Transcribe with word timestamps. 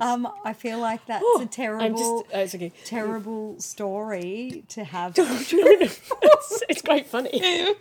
Um, 0.00 0.28
I 0.44 0.52
feel 0.52 0.78
like 0.78 1.04
that's 1.06 1.24
Oh, 1.26 1.38
a 1.38 1.42
I'm 1.42 1.48
terrible, 1.48 1.88
just. 2.22 2.34
Oh, 2.34 2.40
it's 2.40 2.54
okay. 2.54 2.72
terrible 2.84 3.58
story 3.60 4.64
to 4.68 4.84
have. 4.84 5.14
it's, 5.18 6.62
it's 6.68 6.82
quite 6.82 7.06
funny. 7.06 7.74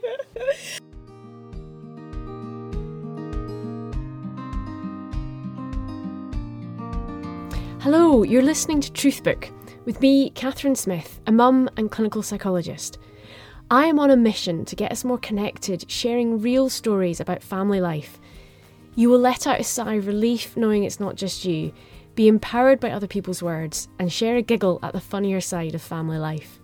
Hello, 7.82 8.24
you're 8.24 8.42
listening 8.42 8.82
to 8.82 8.92
Truthbook 8.92 9.52
with 9.86 10.02
me, 10.02 10.32
Catherine 10.32 10.76
Smith, 10.76 11.22
a 11.28 11.32
mum 11.32 11.70
and 11.78 11.92
clinical 11.92 12.22
psychologist. 12.22 12.98
I 13.70 13.86
am 13.86 14.00
on 14.00 14.10
a 14.12 14.18
mission 14.18 14.66
to 14.66 14.76
get 14.76 14.92
us 14.92 15.04
more 15.04 15.18
connected, 15.18 15.90
sharing 15.90 16.42
real 16.42 16.70
stories 16.70 17.20
about 17.20 17.44
family 17.44 17.80
life. 17.80 18.20
You 18.98 19.10
will 19.10 19.20
let 19.20 19.46
out 19.46 19.60
a 19.60 19.64
sigh 19.64 19.94
of 19.94 20.08
relief 20.08 20.58
knowing 20.58 20.84
it's 20.84 21.00
not 21.00 21.18
just 21.18 21.46
you, 21.46 21.72
be 22.16 22.28
empowered 22.28 22.80
by 22.80 22.90
other 22.90 23.06
people's 23.06 23.44
words, 23.44 23.88
and 24.00 24.12
share 24.12 24.38
a 24.38 24.42
giggle 24.42 24.80
at 24.82 24.92
the 24.92 25.00
funnier 25.00 25.40
side 25.40 25.76
of 25.76 25.84
family 25.84 26.18
life. 26.18 26.60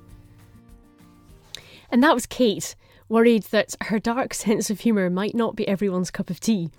And 1.92 2.02
that 2.02 2.16
was 2.16 2.26
Kate, 2.26 2.76
worried 3.08 3.44
that 3.52 3.76
her 3.82 4.00
dark 4.00 4.34
sense 4.34 4.72
of 4.72 4.80
humour 4.80 5.12
might 5.12 5.36
not 5.36 5.56
be 5.56 5.68
everyone's 5.68 6.10
cup 6.10 6.32
of 6.32 6.40
tea. 6.40 6.72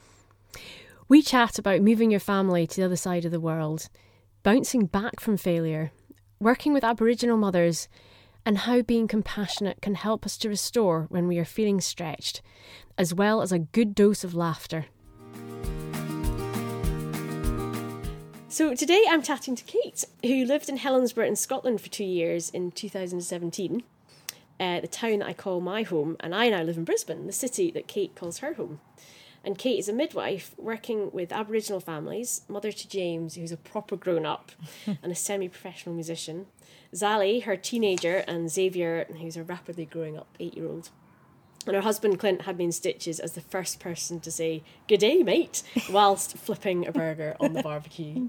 We 1.06 1.23
chat 1.23 1.57
about 1.57 1.82
moving 1.82 2.10
your 2.10 2.18
family 2.18 2.66
to 2.66 2.74
the 2.74 2.87
other 2.87 2.96
side 2.96 3.24
of 3.24 3.30
the 3.30 3.38
world, 3.38 3.88
bouncing 4.43 4.87
back 4.87 5.21
from 5.21 5.37
failure, 5.37 5.93
working 6.41 6.73
with 6.73 6.82
Aboriginal 6.82 7.37
mothers, 7.37 7.87
and 8.45 8.59
how 8.59 8.82
being 8.82 9.07
compassionate 9.07 9.80
can 9.80 9.95
help 9.95 10.27
us 10.27 10.37
to 10.38 10.48
restore 10.48 11.07
when 11.10 11.29
we 11.29 11.38
are 11.38 11.45
feeling 11.45 11.80
stretched, 11.80 12.43
as 12.98 13.15
well 13.15 13.41
as 13.41 13.52
a 13.52 13.60
good 13.60 13.95
dose 13.95 14.24
of 14.24 14.34
laughter. 14.34 14.87
So 18.55 18.73
today 18.73 19.03
I'm 19.11 19.21
chatting 19.21 19.57
to 19.57 19.65
Kate, 19.65 20.05
who 20.23 20.45
lived 20.45 20.69
in 20.69 20.79
Helensburgh 20.79 21.27
in 21.27 21.35
Scotland 21.35 21.81
for 21.81 21.89
two 21.89 22.05
years 22.05 22.51
in 22.51 22.71
2017, 22.71 23.83
uh, 24.61 24.79
the 24.79 24.87
town 24.87 25.19
that 25.19 25.27
I 25.27 25.33
call 25.33 25.61
my 25.61 25.83
home, 25.83 26.16
and 26.21 26.33
I 26.33 26.51
now 26.51 26.63
live 26.63 26.77
in 26.77 26.85
Brisbane, 26.85 27.27
the 27.27 27.33
city 27.33 27.73
that 27.73 27.88
Kate 27.88 28.15
calls 28.15 28.38
her 28.38 28.55
home. 28.55 28.79
And 29.43 29.59
Kate 29.59 29.80
is 29.80 29.88
a 29.88 29.93
midwife 29.93 30.55
working 30.57 31.11
with 31.11 31.33
Aboriginal 31.33 31.80
families, 31.80 32.43
mother 32.46 32.71
to 32.71 32.88
James, 32.88 33.35
who's 33.35 33.51
a 33.51 33.57
proper 33.57 33.96
grown 33.96 34.24
up 34.24 34.52
and 34.87 35.11
a 35.11 35.16
semi 35.16 35.49
professional 35.49 35.96
musician, 35.96 36.46
Zali, 36.95 37.43
her 37.43 37.57
teenager, 37.57 38.18
and 38.18 38.49
Xavier, 38.49 39.05
who's 39.21 39.37
a 39.37 39.43
rapidly 39.43 39.85
growing 39.85 40.16
up 40.16 40.29
eight 40.39 40.57
year 40.57 40.68
old. 40.68 40.91
And 41.66 41.74
her 41.74 41.83
husband 41.83 42.21
Clint 42.21 42.43
had 42.43 42.59
me 42.59 42.66
in 42.66 42.73
stitches 42.73 43.18
as 43.18 43.33
the 43.33 43.41
first 43.41 43.80
person 43.80 44.21
to 44.21 44.30
say, 44.30 44.63
Good 44.87 45.01
day, 45.01 45.24
mate, 45.24 45.65
whilst 45.91 46.37
flipping 46.37 46.87
a 46.87 46.93
burger 46.93 47.37
on 47.41 47.55
the 47.55 47.63
barbecue. 47.63 48.29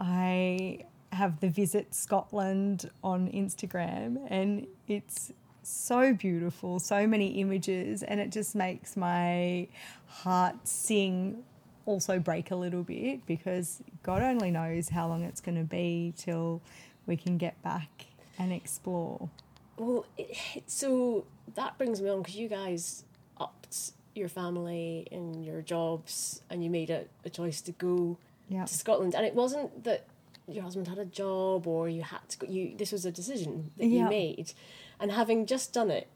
I 0.00 0.86
have 1.12 1.40
the 1.40 1.50
Visit 1.50 1.94
Scotland 1.94 2.90
on 3.04 3.28
Instagram, 3.30 4.26
and 4.28 4.66
it's 4.88 5.32
so 5.62 6.14
beautiful, 6.14 6.80
so 6.80 7.06
many 7.06 7.40
images, 7.40 8.02
and 8.02 8.18
it 8.18 8.32
just 8.32 8.54
makes 8.54 8.96
my 8.96 9.68
heart 10.06 10.56
sing. 10.66 11.44
Also, 11.86 12.18
break 12.18 12.50
a 12.50 12.56
little 12.56 12.82
bit 12.82 13.26
because 13.26 13.82
God 14.02 14.22
only 14.22 14.50
knows 14.50 14.88
how 14.88 15.06
long 15.08 15.22
it's 15.24 15.40
going 15.40 15.58
to 15.58 15.64
be 15.64 16.14
till 16.16 16.62
we 17.06 17.16
can 17.16 17.36
get 17.36 17.60
back 17.62 18.06
and 18.38 18.52
explore. 18.52 19.28
Well, 19.76 20.06
it, 20.16 20.36
so 20.66 21.26
that 21.54 21.76
brings 21.78 22.00
me 22.00 22.08
on 22.08 22.22
because 22.22 22.36
you 22.36 22.48
guys 22.48 23.04
upped 23.38 23.92
your 24.14 24.28
family 24.28 25.08
and 25.10 25.44
your 25.44 25.62
jobs 25.62 26.42
and 26.48 26.62
you 26.62 26.70
made 26.70 26.90
a, 26.90 27.04
a 27.24 27.30
choice 27.30 27.60
to 27.62 27.72
go 27.72 28.18
Yeah. 28.50 28.66
to 28.66 28.74
Scotland. 28.74 29.14
And 29.14 29.24
it 29.24 29.34
wasn't 29.34 29.84
that 29.84 30.06
your 30.46 30.62
husband 30.64 30.88
had 30.88 30.98
a 30.98 31.04
job 31.04 31.66
or 31.66 31.88
you 31.88 32.02
had 32.02 32.28
to 32.28 32.38
go, 32.38 32.46
you, 32.46 32.76
this 32.76 32.92
was 32.92 33.06
a 33.06 33.10
decision 33.12 33.70
that 33.78 33.86
you 33.86 34.04
made. 34.08 34.52
And 34.98 35.12
having 35.12 35.46
just 35.46 35.72
done 35.72 35.90
it 35.90 36.08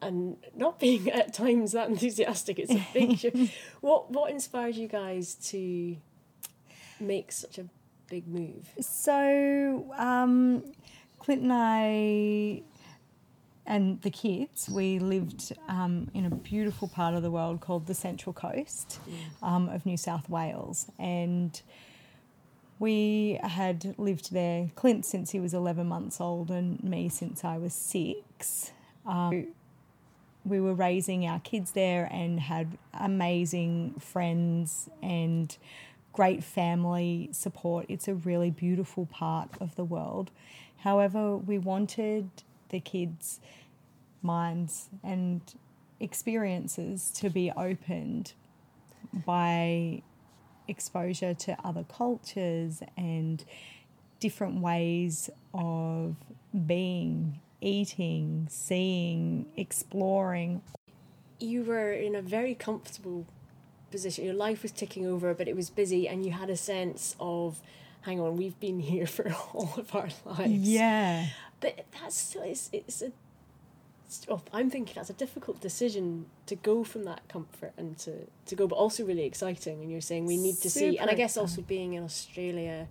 and 0.00 0.36
not 0.56 0.78
being 0.78 1.10
at 1.10 1.34
times 1.34 1.72
that 1.72 1.88
enthusiastic, 1.88 2.58
it's 2.58 2.72
a 2.72 2.86
big 2.94 3.18
shift. 3.18 3.52
What, 3.80 4.10
what 4.10 4.30
inspired 4.30 4.76
you 4.76 4.88
guys 4.88 5.34
to 5.50 5.96
make 7.00 7.32
such 7.32 7.58
a 7.58 7.66
big 8.08 8.26
move? 8.28 8.68
So, 8.80 9.92
um, 9.98 10.72
Clint 11.18 11.42
and 11.42 11.52
I 11.52 12.62
and 13.66 14.00
the 14.02 14.10
kids, 14.10 14.68
we 14.68 14.98
lived 14.98 15.52
um, 15.68 16.10
in 16.12 16.26
a 16.26 16.30
beautiful 16.30 16.88
part 16.88 17.14
of 17.14 17.22
the 17.22 17.30
world 17.30 17.60
called 17.60 17.86
the 17.86 17.94
Central 17.94 18.32
Coast 18.32 18.98
um, 19.42 19.68
of 19.70 19.86
New 19.86 19.96
South 19.96 20.28
Wales. 20.28 20.86
And 20.98 21.60
we 22.78 23.38
had 23.42 23.94
lived 23.96 24.32
there, 24.32 24.70
Clint 24.74 25.06
since 25.06 25.30
he 25.30 25.40
was 25.40 25.54
11 25.54 25.86
months 25.86 26.20
old, 26.20 26.50
and 26.50 26.82
me 26.84 27.08
since 27.08 27.42
I 27.42 27.56
was 27.56 27.72
six. 27.72 28.72
Um, 29.06 29.48
we 30.44 30.60
were 30.60 30.74
raising 30.74 31.26
our 31.26 31.40
kids 31.40 31.72
there 31.72 32.06
and 32.12 32.40
had 32.40 32.76
amazing 32.92 33.94
friends 33.98 34.90
and 35.02 35.56
great 36.12 36.44
family 36.44 37.30
support. 37.32 37.86
It's 37.88 38.08
a 38.08 38.14
really 38.14 38.50
beautiful 38.50 39.06
part 39.06 39.50
of 39.58 39.74
the 39.76 39.84
world. 39.84 40.30
However, 40.78 41.38
we 41.38 41.56
wanted 41.56 42.28
the 42.70 42.80
kids' 42.80 43.40
minds 44.22 44.88
and 45.02 45.40
experiences 46.00 47.10
to 47.16 47.30
be 47.30 47.50
opened 47.56 48.32
by 49.26 50.02
exposure 50.66 51.34
to 51.34 51.56
other 51.64 51.84
cultures 51.84 52.82
and 52.96 53.44
different 54.20 54.60
ways 54.60 55.28
of 55.52 56.16
being, 56.66 57.38
eating, 57.60 58.46
seeing, 58.50 59.46
exploring. 59.56 60.62
you 61.38 61.62
were 61.62 61.92
in 61.92 62.14
a 62.14 62.22
very 62.22 62.54
comfortable 62.54 63.26
position. 63.90 64.24
Your 64.24 64.34
life 64.34 64.62
was 64.62 64.72
ticking 64.72 65.06
over, 65.06 65.34
but 65.34 65.46
it 65.48 65.54
was 65.54 65.70
busy, 65.70 66.08
and 66.08 66.24
you 66.24 66.32
had 66.32 66.50
a 66.50 66.56
sense 66.56 67.14
of, 67.20 67.60
hang 68.02 68.20
on, 68.20 68.36
we've 68.36 68.58
been 68.58 68.80
here 68.80 69.06
for 69.16 69.32
all 69.52 69.74
of 69.76 69.94
our 69.94 70.08
lives. 70.24 70.50
Yeah. 70.52 71.26
But 71.64 71.86
that's 71.98 72.36
it's, 72.44 72.68
it's 72.74 73.00
a, 73.00 73.10
oh, 74.28 74.42
I'm 74.52 74.68
thinking 74.68 74.92
that's 74.96 75.08
a 75.08 75.14
difficult 75.14 75.62
decision 75.62 76.26
to 76.44 76.56
go 76.56 76.84
from 76.84 77.04
that 77.04 77.26
comfort 77.26 77.72
and 77.78 77.96
to, 78.00 78.26
to 78.44 78.54
go, 78.54 78.66
but 78.66 78.76
also 78.76 79.02
really 79.02 79.24
exciting. 79.24 79.80
And 79.80 79.90
you're 79.90 80.02
saying 80.02 80.26
we 80.26 80.36
need 80.36 80.56
to 80.58 80.68
see, 80.68 80.98
and 80.98 81.08
I 81.08 81.14
guess 81.14 81.38
also 81.38 81.62
being 81.62 81.94
in 81.94 82.04
Australia, 82.04 82.86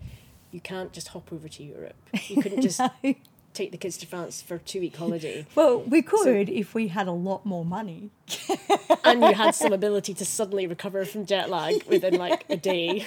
you 0.49 0.59
can't 0.59 0.91
just 0.91 1.09
hop 1.09 1.31
over 1.31 1.47
to 1.47 1.63
Europe. 1.63 1.93
You 2.29 2.41
couldn't 2.41 2.63
just 2.63 2.81
take 3.53 3.71
the 3.71 3.77
kids 3.77 3.95
to 3.97 4.07
France 4.07 4.41
for 4.41 4.57
two 4.57 4.79
week 4.79 4.95
holiday. 4.95 5.45
Well, 5.53 5.81
we 5.81 6.01
could 6.01 6.49
if 6.49 6.73
we 6.73 6.87
had 6.87 7.07
a 7.07 7.11
lot 7.11 7.45
more 7.45 7.63
money. 7.63 8.09
and 9.03 9.21
you 9.21 9.35
had 9.35 9.53
some 9.53 9.71
ability 9.81 10.15
to 10.15 10.25
suddenly 10.25 10.65
recover 10.65 11.05
from 11.05 11.27
jet 11.27 11.47
lag 11.47 11.83
within 11.83 12.15
like 12.15 12.43
a 12.49 12.57
day. 12.57 13.05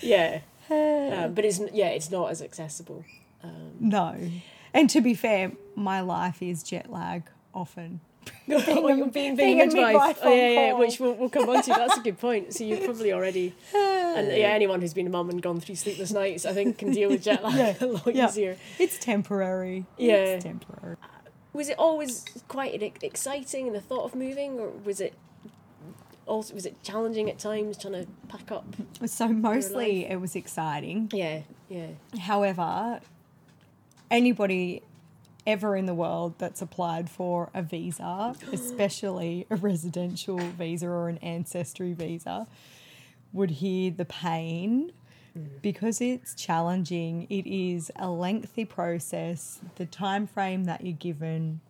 yeah, 0.00 0.40
um, 0.70 1.34
but 1.34 1.44
it's 1.44 1.60
yeah, 1.72 1.90
it's 1.90 2.10
not 2.10 2.32
as 2.32 2.42
accessible. 2.42 3.04
Um, 3.42 3.72
no. 3.80 4.16
And 4.74 4.88
to 4.90 5.00
be 5.00 5.14
fair, 5.14 5.52
my 5.74 6.00
life 6.00 6.42
is 6.42 6.62
jet 6.62 6.90
lag 6.90 7.24
often. 7.54 8.00
being, 8.46 8.64
being, 8.66 9.10
being, 9.10 9.36
being 9.36 9.60
a 9.60 9.64
a 9.64 9.66
oh, 9.66 9.66
midwife, 9.66 9.92
midwife 9.92 10.18
oh, 10.22 10.32
yeah, 10.32 10.48
yeah, 10.50 10.72
which 10.74 11.00
we'll, 11.00 11.14
we'll 11.14 11.28
come 11.28 11.48
on 11.48 11.62
to. 11.62 11.70
That's 11.70 11.98
a 11.98 12.00
good 12.00 12.18
point. 12.20 12.54
So 12.54 12.62
you're 12.64 12.78
probably 12.78 13.12
already, 13.12 13.54
and 13.74 14.28
yeah, 14.28 14.48
anyone 14.48 14.80
who's 14.80 14.94
been 14.94 15.08
a 15.08 15.10
mum 15.10 15.28
and 15.30 15.42
gone 15.42 15.60
through 15.60 15.74
sleepless 15.74 16.12
nights, 16.12 16.46
I 16.46 16.52
think, 16.52 16.78
can 16.78 16.92
deal 16.92 17.10
with 17.10 17.22
jet 17.22 17.42
lag 17.42 17.82
a 17.82 17.86
lot 17.86 18.14
Yeah. 18.14 18.28
easier. 18.28 18.56
It's 18.78 18.98
temporary. 18.98 19.86
Yeah. 19.98 20.14
It's 20.14 20.44
temporary. 20.44 20.96
Uh, 21.02 21.06
was 21.52 21.68
it 21.68 21.78
always 21.78 22.24
quite 22.48 22.80
exciting 23.02 23.66
in 23.66 23.72
the 23.72 23.80
thought 23.80 24.04
of 24.04 24.14
moving, 24.14 24.58
or 24.60 24.70
was 24.84 25.00
it 25.00 25.14
also 26.26 26.54
was 26.54 26.64
it 26.66 26.82
challenging 26.82 27.28
at 27.28 27.38
times 27.38 27.76
trying 27.76 27.94
to 27.94 28.06
pack 28.28 28.50
up? 28.52 28.64
So 29.06 29.28
mostly 29.28 30.06
it 30.06 30.20
was 30.20 30.36
exciting. 30.36 31.10
Yeah, 31.12 31.42
yeah. 31.68 31.88
However, 32.20 33.00
anybody 34.12 34.82
ever 35.46 35.74
in 35.74 35.86
the 35.86 35.94
world 35.94 36.34
that's 36.38 36.62
applied 36.62 37.10
for 37.10 37.50
a 37.54 37.62
visa, 37.62 38.34
especially 38.52 39.46
a 39.50 39.56
residential 39.56 40.38
visa 40.38 40.86
or 40.86 41.08
an 41.08 41.18
ancestry 41.18 41.92
visa, 41.92 42.46
would 43.32 43.50
hear 43.50 43.90
the 43.90 44.04
pain 44.04 44.92
mm. 45.36 45.48
because 45.62 46.00
it's 46.00 46.34
challenging. 46.34 47.26
It 47.28 47.46
is 47.46 47.90
a 47.96 48.08
lengthy 48.08 48.64
process. 48.64 49.60
The 49.76 49.86
time 49.86 50.26
frame 50.26 50.64
that 50.64 50.84
you're 50.84 50.92
given 50.92 51.60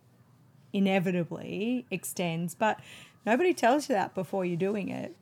inevitably 0.73 1.85
extends, 1.89 2.53
but 2.53 2.79
nobody 3.25 3.53
tells 3.53 3.89
you 3.89 3.95
that 3.95 4.13
before 4.13 4.43
you're 4.45 4.57
doing 4.57 4.89
it. 4.89 5.15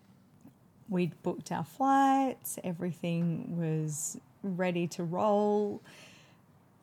We'd 0.89 1.21
booked 1.23 1.53
our 1.53 1.63
flights, 1.63 2.59
everything 2.65 3.57
was 3.57 4.17
ready 4.43 4.87
to 4.87 5.03
roll 5.03 5.81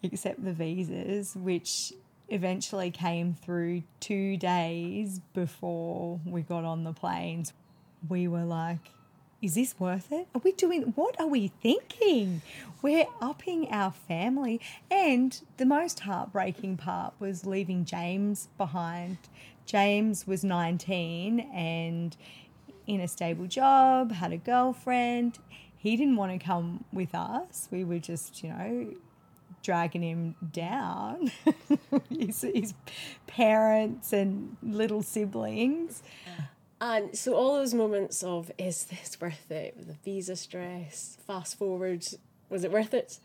except 0.02 0.44
the 0.44 0.52
visas, 0.52 1.34
which 1.34 1.92
eventually 2.28 2.90
came 2.90 3.34
through 3.34 3.82
two 4.00 4.36
days 4.36 5.20
before 5.34 6.20
we 6.24 6.42
got 6.42 6.64
on 6.64 6.84
the 6.84 6.92
planes. 6.92 7.52
We 8.08 8.28
were 8.28 8.44
like, 8.44 8.90
is 9.40 9.54
this 9.54 9.74
worth 9.78 10.10
it? 10.10 10.26
Are 10.34 10.40
we 10.42 10.52
doing 10.52 10.82
what 10.96 11.18
are 11.20 11.26
we 11.26 11.48
thinking? 11.48 12.42
We're 12.82 13.06
upping 13.20 13.68
our 13.70 13.92
family. 13.92 14.60
And 14.90 15.40
the 15.56 15.66
most 15.66 16.00
heartbreaking 16.00 16.76
part 16.76 17.14
was 17.18 17.46
leaving 17.46 17.84
James 17.84 18.48
behind. 18.58 19.18
James 19.64 20.26
was 20.26 20.42
19 20.42 21.40
and 21.52 22.16
in 22.86 23.00
a 23.00 23.08
stable 23.08 23.46
job, 23.46 24.12
had 24.12 24.32
a 24.32 24.38
girlfriend. 24.38 25.38
He 25.76 25.96
didn't 25.96 26.16
want 26.16 26.32
to 26.32 26.44
come 26.44 26.84
with 26.92 27.14
us. 27.14 27.68
We 27.70 27.84
were 27.84 27.98
just, 27.98 28.42
you 28.42 28.48
know, 28.48 28.94
dragging 29.62 30.02
him 30.02 30.34
down. 30.52 31.30
his, 32.10 32.42
his 32.42 32.74
parents 33.26 34.12
and 34.12 34.56
little 34.62 35.02
siblings. 35.02 36.02
And 36.80 37.16
so 37.16 37.34
all 37.34 37.56
those 37.56 37.74
moments 37.74 38.22
of 38.22 38.50
is 38.56 38.84
this 38.84 39.20
worth 39.20 39.50
it? 39.50 39.86
The 39.86 39.94
visa 40.04 40.36
stress, 40.36 41.18
fast 41.26 41.58
forward, 41.58 42.06
was 42.48 42.64
it 42.64 42.70
worth 42.70 42.94
it? 42.94 43.18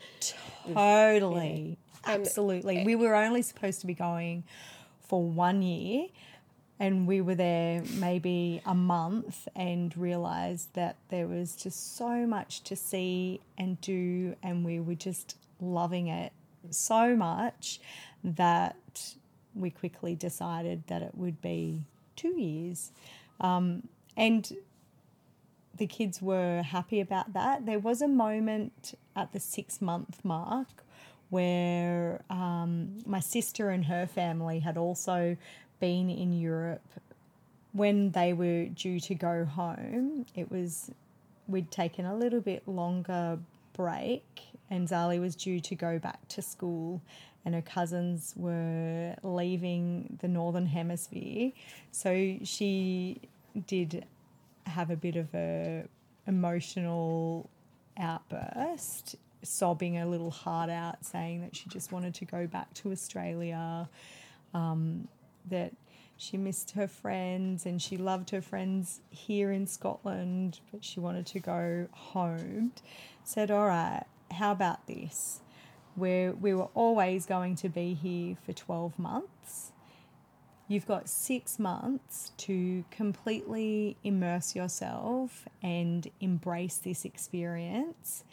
Totally. 0.72 1.78
Um, 2.04 2.20
Absolutely. 2.20 2.84
we 2.84 2.96
were 2.96 3.14
only 3.14 3.42
supposed 3.42 3.80
to 3.80 3.86
be 3.86 3.94
going 3.94 4.44
for 5.00 5.22
one 5.22 5.62
year 5.62 6.08
and 6.80 7.06
we 7.06 7.20
were 7.20 7.34
there 7.34 7.82
maybe 7.94 8.60
a 8.66 8.74
month 8.74 9.46
and 9.54 9.96
realized 9.96 10.74
that 10.74 10.96
there 11.08 11.26
was 11.26 11.54
just 11.54 11.96
so 11.96 12.26
much 12.26 12.62
to 12.64 12.76
see 12.76 13.40
and 13.56 13.80
do 13.80 14.34
and 14.42 14.64
we 14.64 14.80
were 14.80 14.94
just 14.94 15.36
loving 15.60 16.08
it 16.08 16.32
so 16.70 17.14
much 17.14 17.80
that 18.22 19.14
we 19.54 19.70
quickly 19.70 20.14
decided 20.14 20.82
that 20.86 21.02
it 21.02 21.14
would 21.14 21.40
be 21.40 21.84
two 22.16 22.40
years 22.40 22.90
um, 23.40 23.88
and 24.16 24.52
the 25.76 25.86
kids 25.86 26.22
were 26.22 26.62
happy 26.62 27.00
about 27.00 27.32
that. 27.32 27.66
There 27.66 27.78
was 27.78 28.00
a 28.00 28.08
moment 28.08 28.94
at 29.16 29.32
the 29.32 29.40
six 29.40 29.80
month 29.82 30.24
mark 30.24 30.84
where 31.30 32.22
um, 32.30 32.98
my 33.06 33.20
sister 33.20 33.70
and 33.70 33.86
her 33.86 34.06
family 34.06 34.60
had 34.60 34.76
also 34.76 35.36
been 35.80 36.08
in 36.10 36.32
Europe. 36.32 36.82
When 37.72 38.12
they 38.12 38.32
were 38.32 38.66
due 38.66 39.00
to 39.00 39.14
go 39.14 39.44
home, 39.44 40.26
it 40.36 40.50
was 40.50 40.92
we'd 41.48 41.70
taken 41.70 42.06
a 42.06 42.16
little 42.16 42.40
bit 42.40 42.68
longer 42.68 43.38
break, 43.72 44.24
and 44.70 44.88
Zali 44.88 45.20
was 45.20 45.34
due 45.36 45.60
to 45.60 45.74
go 45.74 45.98
back 45.98 46.26
to 46.28 46.42
school, 46.42 47.00
and 47.44 47.54
her 47.54 47.62
cousins 47.62 48.32
were 48.36 49.14
leaving 49.22 50.18
the 50.20 50.28
northern 50.28 50.66
hemisphere. 50.66 51.52
So 51.92 52.38
she 52.42 53.20
did 53.66 54.06
have 54.66 54.90
a 54.90 54.96
bit 54.96 55.16
of 55.16 55.34
a 55.34 55.84
emotional 56.26 57.50
outburst, 57.98 59.16
sobbing 59.42 59.98
a 59.98 60.06
little 60.06 60.30
heart 60.30 60.70
out, 60.70 61.04
saying 61.04 61.42
that 61.42 61.54
she 61.54 61.68
just 61.68 61.92
wanted 61.92 62.14
to 62.14 62.24
go 62.24 62.46
back 62.46 62.72
to 62.74 62.90
Australia, 62.90 63.88
um, 64.54 65.06
that 65.50 65.72
she 66.16 66.36
missed 66.36 66.72
her 66.72 66.86
friends 66.86 67.66
and 67.66 67.82
she 67.82 67.96
loved 67.96 68.30
her 68.30 68.40
friends 68.40 69.00
here 69.10 69.52
in 69.52 69.66
Scotland, 69.66 70.60
but 70.72 70.84
she 70.84 71.00
wanted 71.00 71.26
to 71.26 71.40
go 71.40 71.86
home. 71.92 72.72
Said, 73.24 73.50
All 73.50 73.66
right, 73.66 74.04
how 74.30 74.52
about 74.52 74.86
this? 74.86 75.40
Where 75.94 76.32
we 76.32 76.54
were 76.54 76.68
always 76.74 77.26
going 77.26 77.56
to 77.56 77.68
be 77.68 77.94
here 77.94 78.36
for 78.44 78.52
12 78.52 78.98
months. 78.98 79.72
You've 80.66 80.86
got 80.86 81.08
six 81.08 81.58
months 81.58 82.32
to 82.38 82.84
completely 82.90 83.96
immerse 84.02 84.56
yourself 84.56 85.46
and 85.62 86.08
embrace 86.20 86.78
this 86.78 87.04
experience. 87.04 88.24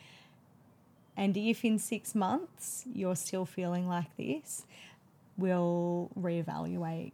And 1.18 1.36
if 1.36 1.66
in 1.66 1.78
six 1.78 2.16
months 2.16 2.86
you're 2.94 3.18
still 3.18 3.46
feeling 3.46 3.88
like 3.88 4.16
this, 4.18 4.66
we'll 5.38 6.10
reevaluate 6.18 7.12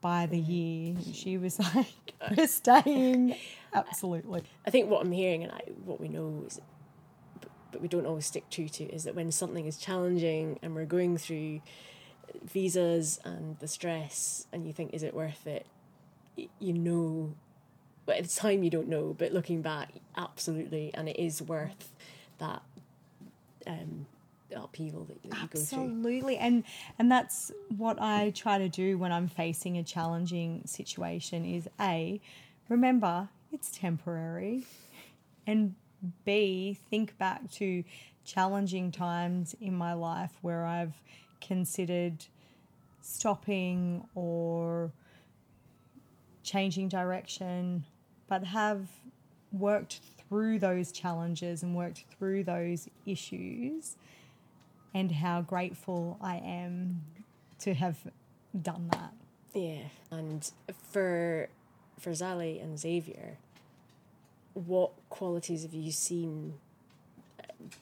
by 0.00 0.26
the 0.26 0.38
year. 0.38 0.96
She 1.12 1.38
was 1.38 1.58
like, 1.74 1.86
we're 2.36 2.46
staying. 2.46 3.36
Absolutely. 3.74 4.42
I 4.66 4.70
think 4.70 4.90
what 4.90 5.04
I'm 5.04 5.12
hearing 5.12 5.44
and 5.44 5.52
I, 5.52 5.60
what 5.84 6.00
we 6.00 6.08
know 6.08 6.44
is, 6.46 6.60
but, 7.72 7.80
we 7.80 7.88
don't 7.88 8.06
always 8.06 8.26
stick 8.26 8.48
true 8.50 8.68
to, 8.68 8.84
is 8.84 9.04
that 9.04 9.14
when 9.14 9.30
something 9.32 9.66
is 9.66 9.76
challenging 9.76 10.58
and 10.62 10.74
we're 10.74 10.84
going 10.84 11.18
through 11.18 11.60
visas 12.42 13.20
and 13.24 13.58
the 13.60 13.68
stress 13.68 14.46
and 14.52 14.66
you 14.66 14.72
think, 14.72 14.92
is 14.94 15.02
it 15.02 15.14
worth 15.14 15.46
it? 15.46 15.66
You 16.58 16.72
know, 16.72 17.34
but 18.04 18.16
at 18.16 18.24
the 18.24 18.34
time 18.34 18.62
you 18.62 18.70
don't 18.70 18.88
know, 18.88 19.14
but 19.16 19.32
looking 19.32 19.62
back, 19.62 19.94
absolutely, 20.16 20.90
and 20.94 21.08
it 21.08 21.18
is 21.18 21.42
worth 21.42 21.92
that 22.38 22.62
um, 23.66 24.06
upheaval 24.54 25.04
that, 25.04 25.22
that 25.22 25.42
you 25.42 25.48
go 25.48 25.60
through. 25.60 25.60
Absolutely. 25.60 26.36
And 26.36 26.64
and 26.98 27.10
that's 27.10 27.50
what 27.76 28.00
I 28.00 28.30
try 28.30 28.58
to 28.58 28.68
do 28.68 28.98
when 28.98 29.12
I'm 29.12 29.28
facing 29.28 29.78
a 29.78 29.82
challenging 29.82 30.62
situation 30.66 31.44
is 31.44 31.68
A, 31.80 32.20
remember 32.68 33.28
it's 33.52 33.70
temporary. 33.70 34.66
And 35.46 35.74
B, 36.24 36.78
think 36.90 37.16
back 37.18 37.50
to 37.52 37.84
challenging 38.24 38.90
times 38.90 39.54
in 39.60 39.74
my 39.74 39.92
life 39.92 40.32
where 40.42 40.64
I've 40.64 40.94
considered 41.40 42.24
stopping 43.00 44.06
or 44.14 44.92
changing 46.42 46.88
direction, 46.88 47.84
but 48.28 48.44
have 48.44 48.88
worked 49.52 50.00
through 50.28 50.58
those 50.58 50.92
challenges 50.92 51.62
and 51.62 51.74
worked 51.74 52.04
through 52.18 52.44
those 52.44 52.88
issues 53.04 53.96
and 54.94 55.12
how 55.12 55.42
grateful 55.42 56.16
I 56.20 56.36
am 56.38 57.02
to 57.60 57.74
have 57.74 57.96
done 58.62 58.88
that. 58.92 59.12
Yeah, 59.54 59.88
and 60.10 60.50
for 60.90 61.48
for 61.98 62.10
Zali 62.10 62.62
and 62.62 62.78
Xavier, 62.78 63.38
what 64.56 64.92
qualities 65.10 65.62
have 65.62 65.74
you 65.74 65.92
seen 65.92 66.54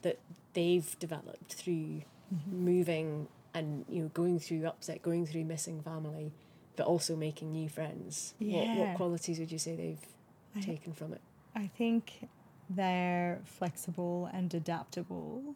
that 0.02 0.18
they've 0.54 0.98
developed 0.98 1.54
through 1.54 2.02
mm-hmm. 2.34 2.64
moving 2.64 3.28
and 3.54 3.84
you 3.88 4.02
know 4.02 4.08
going 4.08 4.40
through 4.40 4.66
upset, 4.66 5.02
going 5.02 5.26
through 5.26 5.44
missing 5.44 5.80
family, 5.82 6.32
but 6.76 6.86
also 6.86 7.14
making 7.14 7.52
new 7.52 7.68
friends? 7.68 8.34
What 8.38 8.76
what 8.76 8.96
qualities 8.96 9.38
would 9.38 9.52
you 9.52 9.58
say 9.58 9.76
they've 9.76 10.06
I- 10.56 10.60
taken 10.60 10.92
from 10.92 11.12
it? 11.12 11.20
I 11.56 11.68
think 11.78 12.28
they're 12.68 13.40
flexible 13.44 14.28
and 14.32 14.52
adaptable 14.52 15.54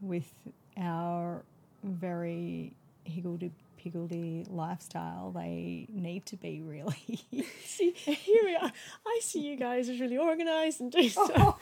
with 0.00 0.32
our 0.78 1.42
very 1.82 2.72
higgledy 3.04 3.50
piggledy 3.90 4.44
lifestyle. 4.50 5.30
They 5.30 5.86
need 5.92 6.26
to 6.26 6.36
be 6.36 6.60
really. 6.60 7.20
See, 7.64 7.92
here 7.92 8.42
we 8.44 8.56
are. 8.56 8.72
I 9.06 9.20
see 9.22 9.40
you 9.46 9.56
guys 9.56 9.88
as 9.88 10.00
really 10.00 10.18
organised 10.18 10.80
and 10.80 10.90
doing 10.90 11.08
stuff. 11.10 11.60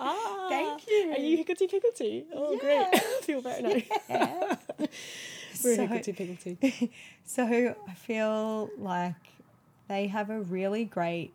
Ah, 0.00 0.46
Thank 0.48 0.86
you. 0.88 1.12
Are 1.12 1.18
you 1.18 1.36
higgledy 1.38 1.66
piggledy? 1.66 2.24
Oh, 2.34 2.56
great. 2.58 2.86
I 2.94 2.98
feel 3.22 3.42
better 3.42 3.62
now. 3.62 3.82
Yeah. 4.08 4.56
We're 4.78 4.86
So- 5.52 5.86
higgledy 5.86 6.12
piggledy. 6.12 6.92
So 7.26 7.44
I 7.88 7.94
feel 7.94 8.70
like 8.78 9.14
they 9.88 10.06
have 10.06 10.30
a 10.30 10.40
really 10.40 10.84
great 10.84 11.32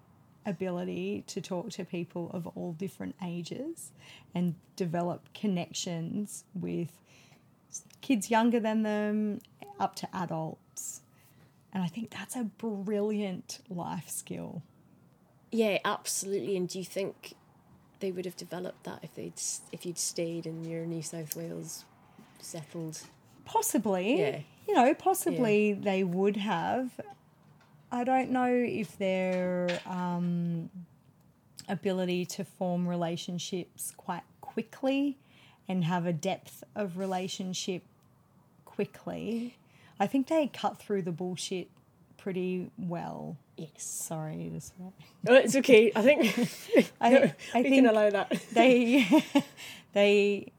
ability 0.48 1.24
to 1.28 1.40
talk 1.42 1.70
to 1.70 1.86
people 1.86 2.32
of 2.34 2.48
all 2.56 2.74
different 2.74 3.13
ages 3.24 3.92
and 4.34 4.56
develop 4.75 5.32
connections 5.36 6.44
with 6.56 6.90
kids 8.01 8.30
younger 8.30 8.60
than 8.60 8.84
them 8.84 9.40
up 9.80 9.96
to 9.96 10.16
adults. 10.16 11.01
And 11.74 11.84
I 11.84 11.88
think 11.88 12.12
that's 12.12 12.36
a 12.36 12.44
brilliant 12.44 13.60
life 13.70 14.10
skill. 14.10 14.62
Yeah, 15.51 15.80
absolutely. 15.86 16.58
And 16.58 16.68
do 16.68 16.80
you 16.80 16.86
think 16.86 17.34
they 18.00 18.12
would 18.12 18.25
have 18.25 18.36
developed 18.36 18.84
that 18.84 19.00
if 19.04 19.13
they'd 19.16 19.40
if 19.72 19.86
you'd 19.86 19.98
stayed 19.98 20.46
in 20.46 20.66
your 20.66 20.86
New 20.86 21.01
South 21.01 21.36
Wales 21.36 21.86
settled? 22.40 23.01
Possibly. 23.46 24.20
Yeah. 24.20 24.40
You 24.68 24.75
know, 24.75 24.94
possibly 24.94 25.74
they 25.74 26.04
would 26.04 26.38
have. 26.38 26.92
I 27.92 28.04
don't 28.04 28.32
know 28.32 28.48
if 28.48 28.98
their 28.98 29.68
um, 29.86 30.70
ability 31.68 32.25
to 32.28 32.46
form 32.46 32.88
relationships 32.88 33.94
quite 33.98 34.24
quickly 34.40 35.18
and 35.72 35.86
have 35.86 36.06
a 36.06 36.13
depth 36.13 36.63
of 36.75 36.98
relationship 36.98 37.84
quickly. 38.66 39.58
I 40.00 40.08
think 40.08 40.28
they 40.28 40.48
cut 40.48 40.78
through 40.80 41.04
the 41.04 41.12
bullshit 41.12 41.70
pretty 42.18 42.70
well. 42.78 43.38
Yes. 43.58 43.84
Sorry. 43.84 44.51
Oh, 45.28 45.36
it's 45.36 45.56
okay. 45.56 45.92
I 45.96 46.01
think 46.01 46.20
I, 47.01 47.34
I 47.54 47.62
we 47.62 47.63
think 47.63 47.75
can 47.75 47.86
allow 47.88 48.10
that. 48.10 48.30
they 48.54 49.08
they 49.94 50.51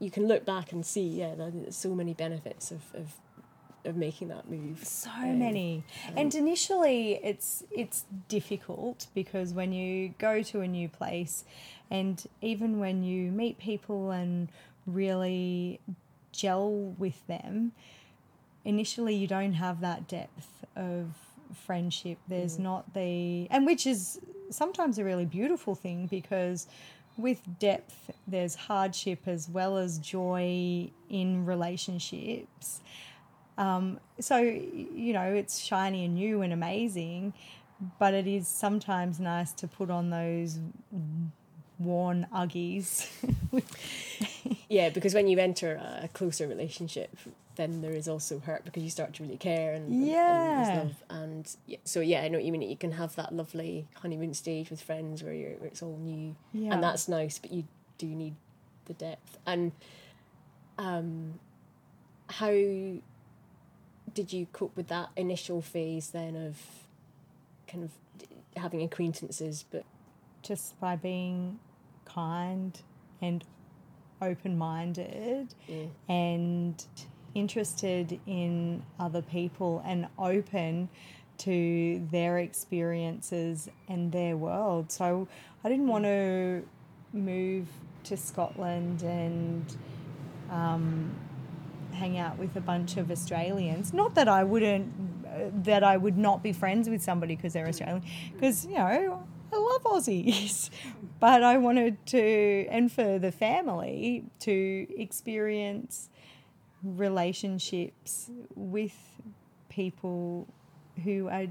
You 0.00 0.10
can 0.10 0.26
look 0.26 0.44
back 0.44 0.72
and 0.72 0.84
see, 0.84 1.08
yeah, 1.08 1.34
there's 1.36 1.76
so 1.76 1.94
many 1.94 2.14
benefits 2.14 2.70
of, 2.70 2.82
of 2.94 3.14
of 3.84 3.96
making 3.96 4.28
that 4.28 4.50
move. 4.50 4.84
so 4.84 5.08
Um, 5.10 5.38
many 5.38 5.84
and 6.16 6.34
initially 6.34 7.20
it's 7.22 7.62
it's 7.70 8.04
difficult 8.28 9.06
because 9.14 9.54
when 9.54 9.72
you 9.72 10.14
go 10.18 10.42
to 10.42 10.60
a 10.60 10.68
new 10.68 10.88
place 10.88 11.44
and 11.90 12.26
even 12.40 12.78
when 12.78 13.02
you 13.02 13.30
meet 13.30 13.58
people 13.58 14.10
and 14.10 14.48
really 14.86 15.80
gel 16.32 16.94
with 16.98 17.26
them 17.26 17.72
initially 18.64 19.14
you 19.14 19.26
don't 19.26 19.54
have 19.54 19.80
that 19.80 20.06
depth 20.06 20.64
of 20.76 21.06
friendship. 21.54 22.18
There's 22.28 22.58
not 22.58 22.92
the 22.94 23.48
and 23.50 23.66
which 23.66 23.86
is 23.86 24.20
sometimes 24.50 24.98
a 24.98 25.04
really 25.04 25.24
beautiful 25.24 25.74
thing 25.74 26.06
because 26.06 26.66
with 27.16 27.40
depth 27.58 28.10
there's 28.26 28.54
hardship 28.54 29.26
as 29.26 29.48
well 29.48 29.76
as 29.76 29.98
joy 29.98 30.90
in 31.10 31.44
relationships. 31.44 32.80
Um, 33.56 33.98
so, 34.20 34.38
you 34.38 35.12
know, 35.12 35.34
it's 35.34 35.58
shiny 35.58 36.04
and 36.04 36.14
new 36.14 36.42
and 36.42 36.52
amazing, 36.52 37.32
but 37.98 38.14
it 38.14 38.28
is 38.28 38.46
sometimes 38.46 39.18
nice 39.18 39.52
to 39.54 39.66
put 39.66 39.90
on 39.90 40.10
those 40.10 40.60
worn 41.78 42.26
Uggies. 42.34 43.06
Yeah, 44.70 44.90
because 44.90 45.14
when 45.14 45.28
you 45.28 45.38
enter 45.38 45.76
a 45.76 46.08
closer 46.08 46.46
relationship, 46.46 47.16
then 47.56 47.80
there 47.80 47.92
is 47.92 48.06
also 48.06 48.38
hurt 48.38 48.64
because 48.66 48.82
you 48.82 48.90
start 48.90 49.14
to 49.14 49.22
really 49.22 49.38
care 49.38 49.72
and, 49.72 49.86
and- 49.86 49.94
and 49.94 50.06
Yeah. 50.06 50.74
love. 50.84 51.04
And 51.08 51.56
yeah, 51.66 51.78
so 51.84 52.00
yeah, 52.00 52.20
I 52.22 52.28
know 52.28 52.36
what 52.38 52.44
you 52.44 52.52
mean. 52.52 52.62
You 52.62 52.76
can 52.76 52.92
have 52.92 53.14
that 53.16 53.34
lovely 53.34 53.88
honeymoon 53.94 54.34
stage 54.34 54.68
with 54.68 54.82
friends 54.82 55.22
where 55.22 55.32
you're 55.32 55.52
where 55.52 55.68
it's 55.68 55.82
all 55.82 55.96
new, 55.96 56.36
Yeah. 56.52 56.74
and 56.74 56.82
that's 56.82 57.08
nice. 57.08 57.38
But 57.38 57.50
you 57.52 57.64
do 57.96 58.06
need 58.06 58.34
the 58.84 58.92
depth. 58.94 59.38
And 59.46 59.72
um, 60.78 61.38
how 62.28 62.50
did 62.52 64.32
you 64.32 64.46
cope 64.52 64.76
with 64.76 64.88
that 64.88 65.08
initial 65.16 65.62
phase 65.62 66.10
then 66.10 66.36
of 66.36 66.58
kind 67.66 67.84
of 67.84 67.90
having 68.62 68.82
acquaintances, 68.82 69.64
but 69.70 69.84
Just 70.42 70.78
by 70.78 70.94
being 70.96 71.58
kind 72.14 72.80
and 73.20 73.44
open 74.20 74.58
minded 74.58 75.54
yeah, 75.68 75.84
and 76.08 76.84
interested 77.34 78.18
in 78.26 78.82
other 78.98 79.22
people 79.22 79.82
and 79.86 80.08
open 80.18 80.88
to 81.38 82.04
their 82.10 82.38
experiences 82.38 83.68
and 83.88 84.10
their 84.10 84.36
world. 84.36 84.90
So 84.90 85.28
I 85.62 85.68
didn't 85.68 85.86
want 85.86 86.04
to 86.04 86.66
move 87.12 87.68
to 88.04 88.16
Scotland 88.16 89.02
and 89.02 89.76
um, 90.50 91.14
hang 91.92 92.18
out 92.18 92.38
with 92.38 92.56
a 92.56 92.60
bunch 92.60 92.96
of 92.96 93.10
Australians. 93.10 93.92
Not 93.92 94.14
that 94.14 94.28
I 94.28 94.42
wouldn't, 94.44 94.92
uh, 95.26 95.50
that 95.64 95.84
I 95.84 95.96
would 95.96 96.18
not 96.18 96.42
be 96.42 96.52
friends 96.52 96.88
with 96.88 97.02
somebody 97.02 97.36
because 97.36 97.52
they're 97.52 97.68
Australian, 97.68 98.02
because, 98.32 98.66
you 98.66 98.74
know, 98.74 99.22
I 99.52 99.56
love 99.56 99.82
Aussies. 99.84 100.70
But 101.20 101.42
I 101.42 101.58
wanted 101.58 102.06
to, 102.06 102.66
and 102.70 102.92
for 102.92 103.18
the 103.18 103.32
family, 103.32 104.22
to 104.40 104.86
experience 104.96 106.10
relationships 106.84 108.30
with 108.54 108.96
people 109.68 110.46
who 111.02 111.26
are 111.26 111.46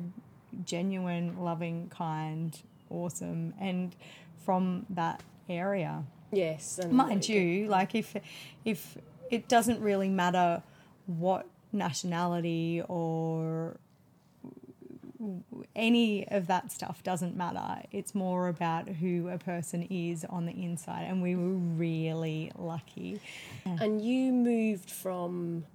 genuine, 0.64 1.38
loving, 1.38 1.90
kind, 1.90 2.58
awesome, 2.90 3.54
and 3.60 3.94
from 4.46 4.86
that 4.90 5.22
area 5.50 6.06
yes, 6.32 6.80
and 6.80 6.92
mind 6.92 7.28
you 7.28 7.68
like 7.68 7.96
if 7.96 8.16
if 8.66 8.98
it 9.30 9.48
doesn't 9.48 9.80
really 9.82 10.10
matter 10.10 10.62
what 11.06 11.46
nationality 11.72 12.82
or 12.88 13.78
any 15.76 16.28
of 16.30 16.48
that 16.48 16.72
stuff 16.72 17.04
doesn't 17.04 17.36
matter 17.36 17.82
it's 17.92 18.14
more 18.16 18.48
about 18.48 18.88
who 18.88 19.28
a 19.30 19.38
person 19.38 19.82
is 19.90 20.26
on 20.30 20.46
the 20.46 20.64
inside 20.64 21.04
and 21.04 21.22
we 21.22 21.36
were 21.36 21.54
really 21.54 22.52
lucky 22.58 23.20
And 23.66 24.02
you 24.02 24.32
moved 24.32 24.90
from 24.90 25.66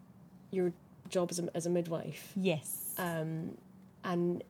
your 0.50 0.72
job 1.08 1.28
as 1.30 1.38
a, 1.38 1.48
as 1.54 1.66
a 1.66 1.70
midwife, 1.70 2.32
yes 2.36 2.94
um, 2.98 3.56
and 4.04 4.42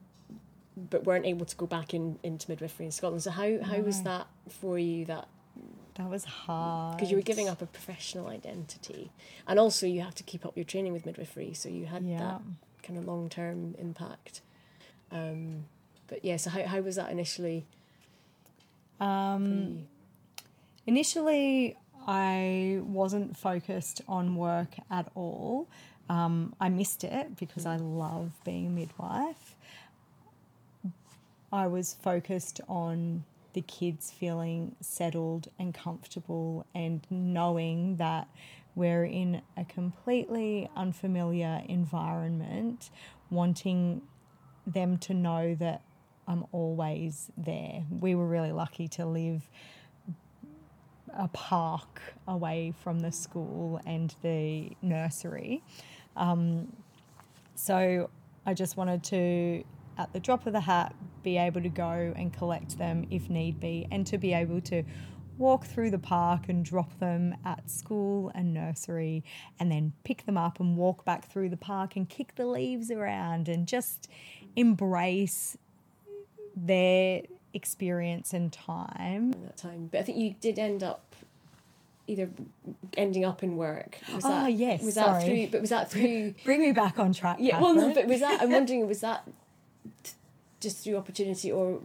but 0.90 1.04
weren't 1.04 1.26
able 1.26 1.44
to 1.46 1.56
go 1.56 1.66
back 1.66 1.92
in 1.92 2.18
into 2.22 2.50
midwifery 2.50 2.86
in 2.86 2.92
Scotland. 2.92 3.22
So 3.22 3.30
how 3.30 3.62
how 3.62 3.78
was 3.80 4.02
that 4.04 4.26
for 4.48 4.78
you? 4.78 5.04
That 5.04 5.28
that 5.96 6.08
was 6.08 6.24
hard 6.24 6.96
because 6.96 7.10
you 7.10 7.16
were 7.16 7.22
giving 7.22 7.48
up 7.48 7.60
a 7.60 7.66
professional 7.66 8.28
identity, 8.28 9.10
and 9.46 9.58
also 9.58 9.86
you 9.86 10.00
have 10.00 10.14
to 10.14 10.22
keep 10.22 10.46
up 10.46 10.56
your 10.56 10.64
training 10.64 10.92
with 10.94 11.04
midwifery. 11.04 11.52
So 11.52 11.68
you 11.68 11.84
had 11.86 12.04
Yeah. 12.04 12.18
that 12.18 12.40
kind 12.82 12.98
of 12.98 13.04
long 13.04 13.28
term 13.28 13.74
impact. 13.78 14.40
Um, 15.12 15.64
but 16.08 16.24
yeah, 16.24 16.36
so 16.36 16.50
how 16.50 16.64
how 16.64 16.80
was 16.80 16.96
that 16.96 17.10
initially? 17.10 17.66
um? 19.00 19.86
Initially, 20.84 21.76
I 22.06 22.80
wasn't 22.82 23.36
focused 23.36 24.00
on 24.08 24.34
work 24.34 24.74
at 24.90 25.10
all. 25.14 25.68
Um, 26.08 26.54
I 26.60 26.68
missed 26.68 27.04
it 27.04 27.36
because 27.36 27.66
I 27.66 27.76
love 27.76 28.32
being 28.44 28.66
a 28.66 28.70
midwife. 28.70 29.54
I 31.52 31.66
was 31.68 31.94
focused 32.02 32.60
on 32.68 33.24
the 33.52 33.60
kids 33.60 34.10
feeling 34.10 34.74
settled 34.80 35.48
and 35.58 35.74
comfortable 35.74 36.66
and 36.74 37.06
knowing 37.10 37.96
that 37.96 38.26
we're 38.74 39.04
in 39.04 39.42
a 39.56 39.64
completely 39.64 40.68
unfamiliar 40.74 41.62
environment, 41.68 42.88
wanting 43.30 44.02
them 44.66 44.98
to 44.98 45.14
know 45.14 45.54
that 45.56 45.82
I'm 46.28 46.46
always 46.52 47.30
there. 47.36 47.84
We 47.90 48.14
were 48.14 48.26
really 48.26 48.52
lucky 48.52 48.88
to 48.88 49.06
live 49.06 49.48
a 51.14 51.28
park 51.28 52.00
away 52.26 52.72
from 52.82 53.00
the 53.00 53.12
school 53.12 53.80
and 53.84 54.14
the 54.22 54.70
nursery. 54.80 55.62
Um, 56.16 56.74
so 57.54 58.08
I 58.46 58.54
just 58.54 58.76
wanted 58.76 59.04
to, 59.04 59.64
at 59.98 60.12
the 60.12 60.20
drop 60.20 60.46
of 60.46 60.52
the 60.52 60.60
hat, 60.60 60.94
be 61.22 61.36
able 61.36 61.62
to 61.62 61.68
go 61.68 62.12
and 62.16 62.32
collect 62.32 62.78
them 62.78 63.06
if 63.10 63.28
need 63.28 63.60
be, 63.60 63.86
and 63.90 64.06
to 64.06 64.18
be 64.18 64.32
able 64.32 64.60
to 64.62 64.82
walk 65.38 65.64
through 65.66 65.90
the 65.90 65.98
park 65.98 66.48
and 66.48 66.64
drop 66.64 66.98
them 66.98 67.34
at 67.44 67.70
school 67.70 68.30
and 68.34 68.52
nursery, 68.52 69.24
and 69.60 69.70
then 69.70 69.92
pick 70.04 70.24
them 70.26 70.36
up 70.36 70.60
and 70.60 70.76
walk 70.76 71.04
back 71.04 71.30
through 71.30 71.48
the 71.48 71.56
park 71.56 71.96
and 71.96 72.08
kick 72.08 72.34
the 72.36 72.46
leaves 72.46 72.90
around 72.90 73.48
and 73.48 73.66
just 73.66 74.08
embrace 74.56 75.56
their 76.56 77.22
experience 77.54 78.32
and 78.32 78.52
time. 78.52 79.32
at 79.32 79.42
that 79.42 79.56
time. 79.56 79.88
But 79.90 80.00
I 80.00 80.02
think 80.02 80.18
you 80.18 80.34
did 80.40 80.58
end 80.58 80.82
up 80.82 81.14
either 82.06 82.28
ending 82.96 83.24
up 83.24 83.42
in 83.42 83.56
work. 83.56 83.98
Was 84.14 84.24
Oh, 84.24 84.28
that, 84.28 84.52
yes, 84.52 84.82
Was 84.82 84.94
that 84.96 85.04
sorry. 85.04 85.24
through? 85.24 85.46
But 85.52 85.60
was 85.60 85.70
that 85.70 85.90
through? 85.90 86.34
Bring 86.44 86.60
me 86.60 86.72
back 86.72 86.98
on 86.98 87.12
track. 87.12 87.36
yeah. 87.40 87.60
Well, 87.60 87.74
no. 87.74 87.94
But 87.94 88.06
was 88.06 88.20
that? 88.20 88.42
I'm 88.42 88.50
wondering. 88.50 88.86
Was 88.86 89.00
that 89.00 89.26
just 90.60 90.82
through 90.84 90.96
opportunity, 90.96 91.50
or 91.50 91.80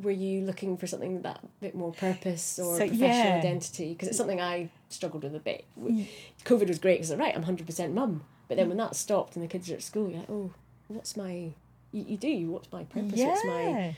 were 0.00 0.10
you 0.10 0.40
looking 0.42 0.76
for 0.76 0.86
something 0.86 1.22
that 1.22 1.40
bit 1.60 1.74
more 1.74 1.92
purpose 1.92 2.58
or 2.58 2.76
So, 2.78 2.88
professional 2.88 3.08
yeah. 3.08 3.36
identity? 3.38 3.92
Because 3.92 4.08
it's 4.08 4.16
something 4.18 4.40
I 4.40 4.70
struggled 4.88 5.22
with 5.24 5.34
a 5.34 5.40
bit. 5.40 5.64
Mm. 5.80 6.06
COVID 6.44 6.68
was 6.68 6.78
great 6.78 7.00
because 7.00 7.14
right, 7.16 7.34
I'm 7.34 7.42
hundred 7.44 7.66
percent 7.66 7.94
mum. 7.94 8.22
But 8.48 8.56
then 8.56 8.68
when 8.68 8.78
that 8.78 8.96
stopped 8.96 9.36
and 9.36 9.44
the 9.44 9.48
kids 9.48 9.70
are 9.70 9.74
at 9.74 9.82
school, 9.82 10.08
you're 10.10 10.20
like, 10.20 10.30
oh, 10.30 10.50
what's 10.88 11.16
my? 11.16 11.50
You, 11.92 12.04
you 12.08 12.16
do. 12.16 12.50
What's 12.50 12.70
my 12.72 12.84
purpose? 12.84 13.18
What's 13.18 13.44
my? 13.44 13.94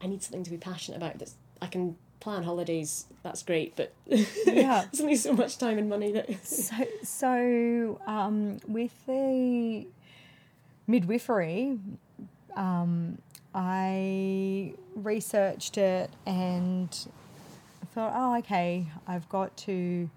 I- 0.00 0.06
need 0.06 0.22
something 0.22 0.44
to 0.44 0.50
be 0.50 0.56
passionate 0.56 0.98
about. 0.98 1.18
That's 1.18 1.34
I 1.60 1.66
can 1.66 1.96
plan 2.20 2.42
holidays. 2.44 3.06
That's 3.22 3.42
great, 3.42 3.74
but 3.76 3.92
Yeah. 4.06 4.24
there's 4.92 5.00
only 5.00 5.16
so 5.16 5.32
much 5.32 5.58
time 5.58 5.78
and 5.78 5.88
money 5.88 6.12
that. 6.12 6.46
So, 6.46 6.74
so 7.02 8.00
um, 8.06 8.58
with 8.68 8.92
the 9.06 9.86
midwifery, 10.86 11.78
um, 12.56 13.18
I 13.54 14.74
researched 14.94 15.76
it 15.78 16.10
and 16.26 16.88
thought, 17.94 18.12
oh, 18.14 18.36
okay, 18.38 18.86
I've 19.06 19.28
got 19.28 19.56
to 19.58 20.08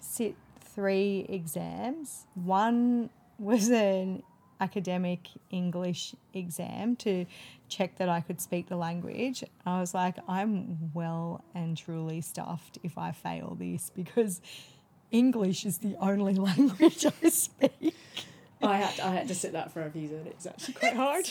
sit 0.00 0.34
three 0.60 1.26
exams. 1.28 2.26
One 2.34 3.10
was 3.38 3.68
an 3.70 4.22
academic 4.60 5.28
English 5.50 6.14
exam 6.34 6.96
to 6.96 7.26
check 7.68 7.96
that 7.98 8.08
I 8.08 8.20
could 8.20 8.40
speak 8.40 8.68
the 8.68 8.76
language. 8.76 9.42
I 9.64 9.80
was 9.80 9.94
like, 9.94 10.16
I'm 10.28 10.92
well 10.92 11.44
and 11.54 11.76
truly 11.76 12.20
stuffed 12.20 12.78
if 12.82 12.98
I 12.98 13.12
fail 13.12 13.56
this 13.58 13.90
because 13.94 14.40
English 15.10 15.64
is 15.64 15.78
the 15.78 15.96
only 16.00 16.34
language 16.50 17.04
I 17.06 17.28
speak. 17.28 17.96
Oh, 18.62 18.68
I 18.68 18.76
had 18.76 18.96
to, 18.96 19.06
I 19.06 19.10
had 19.10 19.28
to 19.28 19.34
sit 19.34 19.52
that 19.52 19.72
for 19.72 19.82
a 19.82 19.88
visa, 19.88 20.16
and 20.16 20.26
it's 20.26 20.46
actually 20.46 20.74
quite 20.74 20.94
hard. 20.96 21.30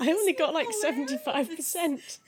I 0.00 0.08
only 0.08 0.32
got 0.32 0.54
like 0.54 0.68
seventy 0.80 1.18
five 1.18 1.54
percent. 1.54 2.18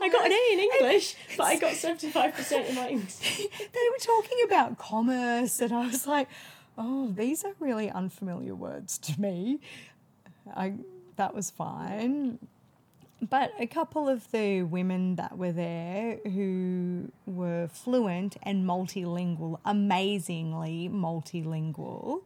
I 0.00 0.08
got 0.08 0.26
an 0.26 0.32
A 0.32 0.52
in 0.52 0.58
English, 0.58 1.14
but 1.36 1.44
I 1.44 1.58
got 1.58 1.74
seventy 1.74 2.10
five 2.10 2.34
percent 2.34 2.68
in 2.68 2.74
my 2.74 2.88
English. 2.88 3.18
they 3.38 3.88
were 3.92 3.98
talking 4.00 4.38
about 4.44 4.78
commerce, 4.78 5.60
and 5.60 5.72
I 5.72 5.86
was 5.86 6.06
like, 6.06 6.28
oh, 6.76 7.12
these 7.16 7.44
are 7.44 7.52
really 7.60 7.90
unfamiliar 7.90 8.54
words 8.54 8.98
to 8.98 9.20
me. 9.20 9.60
I 10.54 10.74
that 11.16 11.34
was 11.34 11.50
fine. 11.50 12.38
But 13.22 13.52
a 13.58 13.66
couple 13.66 14.08
of 14.08 14.30
the 14.32 14.62
women 14.62 15.16
that 15.16 15.38
were 15.38 15.52
there 15.52 16.18
who 16.24 17.10
were 17.26 17.68
fluent 17.68 18.36
and 18.42 18.66
multilingual, 18.66 19.60
amazingly 19.64 20.90
multilingual, 20.92 22.22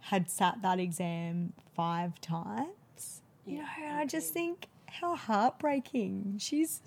had 0.00 0.28
sat 0.30 0.62
that 0.62 0.80
exam 0.80 1.52
five 1.74 2.20
times. 2.20 3.20
You 3.44 3.58
know, 3.58 3.66
and 3.84 3.98
I 3.98 4.06
just 4.06 4.32
think 4.32 4.66
how 4.86 5.14
heartbreaking. 5.14 6.36
She's 6.38 6.80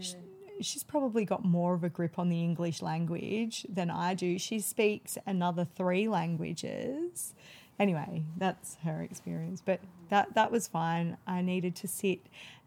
she, 0.00 0.16
she's 0.60 0.84
probably 0.84 1.24
got 1.24 1.44
more 1.44 1.74
of 1.74 1.84
a 1.84 1.88
grip 1.88 2.18
on 2.18 2.28
the 2.28 2.40
English 2.40 2.82
language 2.82 3.66
than 3.68 3.90
I 3.90 4.14
do. 4.14 4.38
She 4.38 4.60
speaks 4.60 5.18
another 5.26 5.64
three 5.64 6.08
languages. 6.08 7.34
Anyway, 7.78 8.24
that's 8.36 8.76
her 8.84 9.02
experience. 9.02 9.62
But 9.64 9.80
that 10.08 10.34
that 10.34 10.50
was 10.50 10.68
fine. 10.68 11.16
I 11.26 11.42
needed 11.42 11.74
to 11.76 11.88
sit 11.88 12.20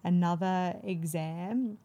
another 0.04 0.76
exam, 0.84 1.78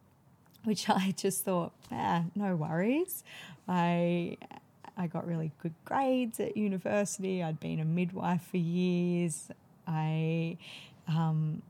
which 0.64 0.88
I 0.88 1.14
just 1.16 1.44
thought, 1.44 1.73
ah, 1.90 2.25
no 2.35 2.56
worries. 2.56 3.25
I 3.68 4.37
I 4.97 5.06
got 5.06 5.26
really 5.26 5.52
good 5.62 5.75
grades 5.85 6.40
at 6.40 6.56
university. 6.56 7.42
I'd 7.42 7.61
been 7.61 7.80
a 7.80 7.85
midwife 7.85 8.42
for 8.50 8.59
years. 8.59 9.50
I 9.87 10.59
um, 11.09 11.62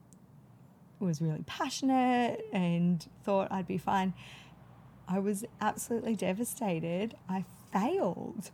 was 1.07 1.21
really 1.21 1.45
passionate 1.47 2.45
and 2.53 3.07
thought 3.25 3.51
I'd 3.51 3.67
be 3.67 3.79
fine. 3.79 4.15
I 5.09 5.19
was 5.19 5.45
absolutely 5.61 6.17
devastated. 6.17 7.15
I 7.29 7.45
failed. 7.73 8.51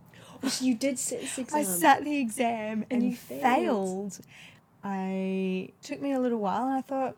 So 0.47 0.65
you 0.65 0.75
did 0.75 0.99
sit 0.99 1.21
this 1.21 1.39
exam. 1.39 1.61
I 1.61 1.63
sat 1.65 2.05
the 2.05 2.19
exam 2.19 2.85
and, 2.91 3.03
And 3.03 3.11
you 3.11 3.17
failed. 3.17 3.43
failed. 4.15 4.19
I 4.85 5.71
took 5.83 6.01
me 6.01 6.13
a 6.13 6.21
little 6.21 6.39
while 6.39 6.65
and 6.67 6.75
I 6.75 6.81
thought, 6.81 7.17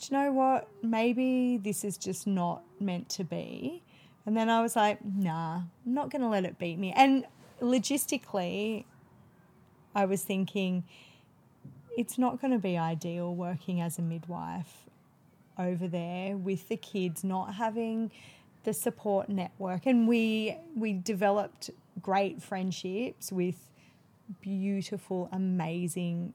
do 0.00 0.06
you 0.10 0.18
know 0.18 0.32
what? 0.32 0.68
Maybe 0.82 1.56
this 1.58 1.84
is 1.84 1.96
just 1.96 2.26
not 2.26 2.62
meant 2.80 3.08
to 3.10 3.24
be. 3.24 3.82
And 4.26 4.36
then 4.36 4.48
I 4.50 4.62
was 4.62 4.76
like, 4.76 5.04
nah, 5.04 5.56
I'm 5.86 5.94
not 5.94 6.10
going 6.10 6.22
to 6.22 6.28
let 6.28 6.44
it 6.44 6.58
beat 6.58 6.78
me. 6.78 6.92
And 6.96 7.24
logistically, 7.60 8.84
I 9.94 10.04
was 10.06 10.22
thinking, 10.22 10.84
it's 11.96 12.18
not 12.18 12.40
going 12.40 12.52
to 12.52 12.58
be 12.58 12.78
ideal 12.78 13.34
working 13.34 13.80
as 13.80 13.98
a 13.98 14.02
midwife 14.02 14.86
over 15.58 15.88
there 15.88 16.36
with 16.36 16.68
the 16.68 16.76
kids 16.76 17.22
not 17.22 17.54
having 17.54 18.10
the 18.64 18.72
support 18.72 19.28
network. 19.28 19.86
And 19.86 20.08
we 20.08 20.56
we 20.74 20.92
developed 20.92 21.70
great 22.00 22.42
friendships 22.42 23.32
with 23.32 23.70
beautiful 24.40 25.28
amazing 25.32 26.32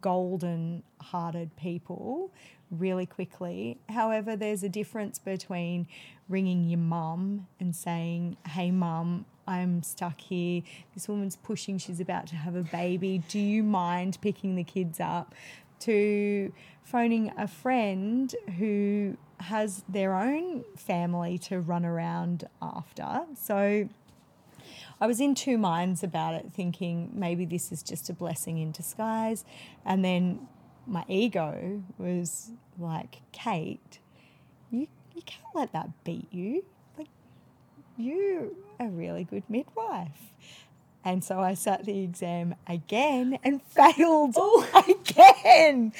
golden 0.00 0.82
hearted 1.00 1.56
people 1.56 2.32
really 2.70 3.06
quickly. 3.06 3.78
However 3.88 4.36
there's 4.36 4.62
a 4.62 4.68
difference 4.68 5.18
between 5.18 5.86
ringing 6.28 6.64
your 6.64 6.80
mum 6.80 7.46
and 7.60 7.74
saying 7.74 8.36
hey 8.46 8.70
mum 8.70 9.24
I'm 9.46 9.82
stuck 9.82 10.20
here. 10.20 10.62
This 10.94 11.08
woman's 11.08 11.36
pushing, 11.36 11.78
she's 11.78 12.00
about 12.00 12.26
to 12.28 12.36
have 12.36 12.54
a 12.56 12.62
baby. 12.62 13.22
Do 13.28 13.38
you 13.38 13.62
mind 13.62 14.18
picking 14.20 14.56
the 14.56 14.64
kids 14.64 15.00
up? 15.00 15.34
To 15.80 16.52
phoning 16.82 17.32
a 17.36 17.46
friend 17.46 18.34
who 18.58 19.16
has 19.40 19.84
their 19.88 20.14
own 20.14 20.64
family 20.76 21.36
to 21.38 21.60
run 21.60 21.84
around 21.84 22.48
after. 22.62 23.26
So 23.38 23.88
I 25.00 25.06
was 25.06 25.20
in 25.20 25.34
two 25.34 25.58
minds 25.58 26.02
about 26.02 26.34
it, 26.34 26.46
thinking 26.52 27.10
maybe 27.12 27.44
this 27.44 27.70
is 27.70 27.82
just 27.82 28.08
a 28.08 28.14
blessing 28.14 28.58
in 28.58 28.72
disguise. 28.72 29.44
And 29.84 30.04
then 30.04 30.48
my 30.86 31.04
ego 31.08 31.82
was 31.98 32.52
like, 32.78 33.20
Kate, 33.32 33.98
you, 34.70 34.86
you 35.14 35.22
can't 35.22 35.54
let 35.54 35.72
that 35.72 35.90
beat 36.04 36.32
you. 36.32 36.64
You 37.96 38.56
a 38.78 38.88
really 38.88 39.24
good 39.24 39.44
midwife. 39.48 40.32
And 41.04 41.22
so 41.22 41.38
I 41.38 41.54
sat 41.54 41.84
the 41.84 42.00
exam 42.00 42.56
again 42.66 43.38
and 43.44 43.62
failed 43.68 44.34
oh. 44.36 44.66
again. 44.88 45.92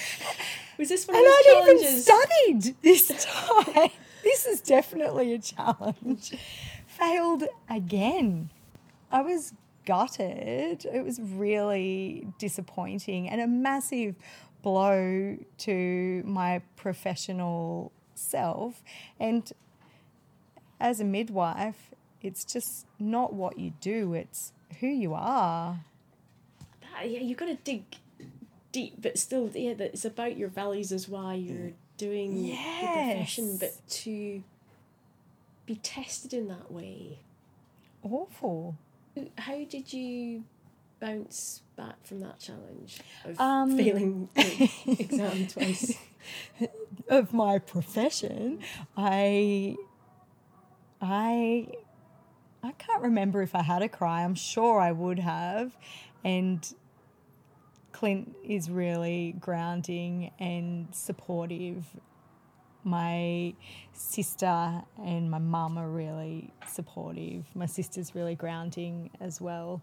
Was 0.78 0.88
this 0.88 1.06
one 1.06 1.16
And 1.16 1.26
of 1.26 1.32
those 1.32 1.46
I'd 1.46 1.78
even 1.78 2.00
studied 2.00 2.76
this 2.82 3.08
time. 3.24 3.90
this 4.24 4.46
is 4.46 4.60
definitely 4.60 5.32
a 5.34 5.38
challenge. 5.38 6.34
Failed 6.86 7.44
again. 7.70 8.50
I 9.12 9.22
was 9.22 9.52
gutted. 9.86 10.84
It 10.84 11.04
was 11.04 11.20
really 11.20 12.26
disappointing 12.38 13.28
and 13.28 13.40
a 13.40 13.46
massive 13.46 14.16
blow 14.62 15.38
to 15.58 16.22
my 16.26 16.60
professional 16.74 17.92
self. 18.16 18.82
And 19.20 19.50
as 20.80 21.00
a 21.00 21.04
midwife, 21.04 21.90
it's 22.22 22.44
just 22.44 22.86
not 22.98 23.32
what 23.32 23.58
you 23.58 23.72
do, 23.80 24.14
it's 24.14 24.52
who 24.80 24.86
you 24.86 25.14
are. 25.14 25.80
Yeah, 27.02 27.20
you've 27.20 27.38
got 27.38 27.46
to 27.46 27.56
dig 27.56 27.84
deep, 28.72 28.94
but 29.00 29.18
still, 29.18 29.50
yeah, 29.54 29.74
that 29.74 29.92
it's 29.92 30.04
about 30.04 30.36
your 30.36 30.48
values 30.48 30.92
as 30.92 31.08
why 31.08 31.34
you're 31.34 31.72
doing 31.96 32.42
the 32.42 32.56
profession, 32.80 33.56
but 33.58 33.72
to 33.88 34.42
be 35.66 35.76
tested 35.76 36.32
in 36.32 36.48
that 36.48 36.70
way. 36.70 37.18
Awful. 38.02 38.76
How 39.38 39.64
did 39.64 39.92
you 39.92 40.44
bounce 41.00 41.62
back 41.76 41.96
from 42.04 42.20
that 42.20 42.38
challenge 42.38 43.00
of 43.24 43.38
Um, 43.40 43.76
failing 43.76 44.28
the 44.34 44.70
exam 44.98 45.46
twice? 45.48 45.98
of 47.08 47.32
my 47.32 47.58
profession, 47.58 48.60
I 48.96 49.76
I 51.00 51.68
I 52.62 52.72
can't 52.72 53.02
remember 53.02 53.42
if 53.42 53.54
I 53.54 53.62
had 53.62 53.82
a 53.82 53.88
cry. 53.88 54.24
I'm 54.24 54.34
sure 54.34 54.80
I 54.80 54.92
would 54.92 55.18
have. 55.18 55.76
And 56.24 56.66
Clint 57.92 58.34
is 58.44 58.68
really 58.68 59.36
grounding 59.38 60.32
and 60.38 60.88
supportive. 60.92 61.84
My 62.82 63.54
sister 63.92 64.82
and 65.02 65.30
my 65.30 65.38
mum 65.38 65.78
are 65.78 65.88
really 65.88 66.52
supportive. 66.66 67.44
My 67.54 67.66
sister's 67.66 68.14
really 68.14 68.34
grounding 68.34 69.10
as 69.20 69.40
well. 69.40 69.82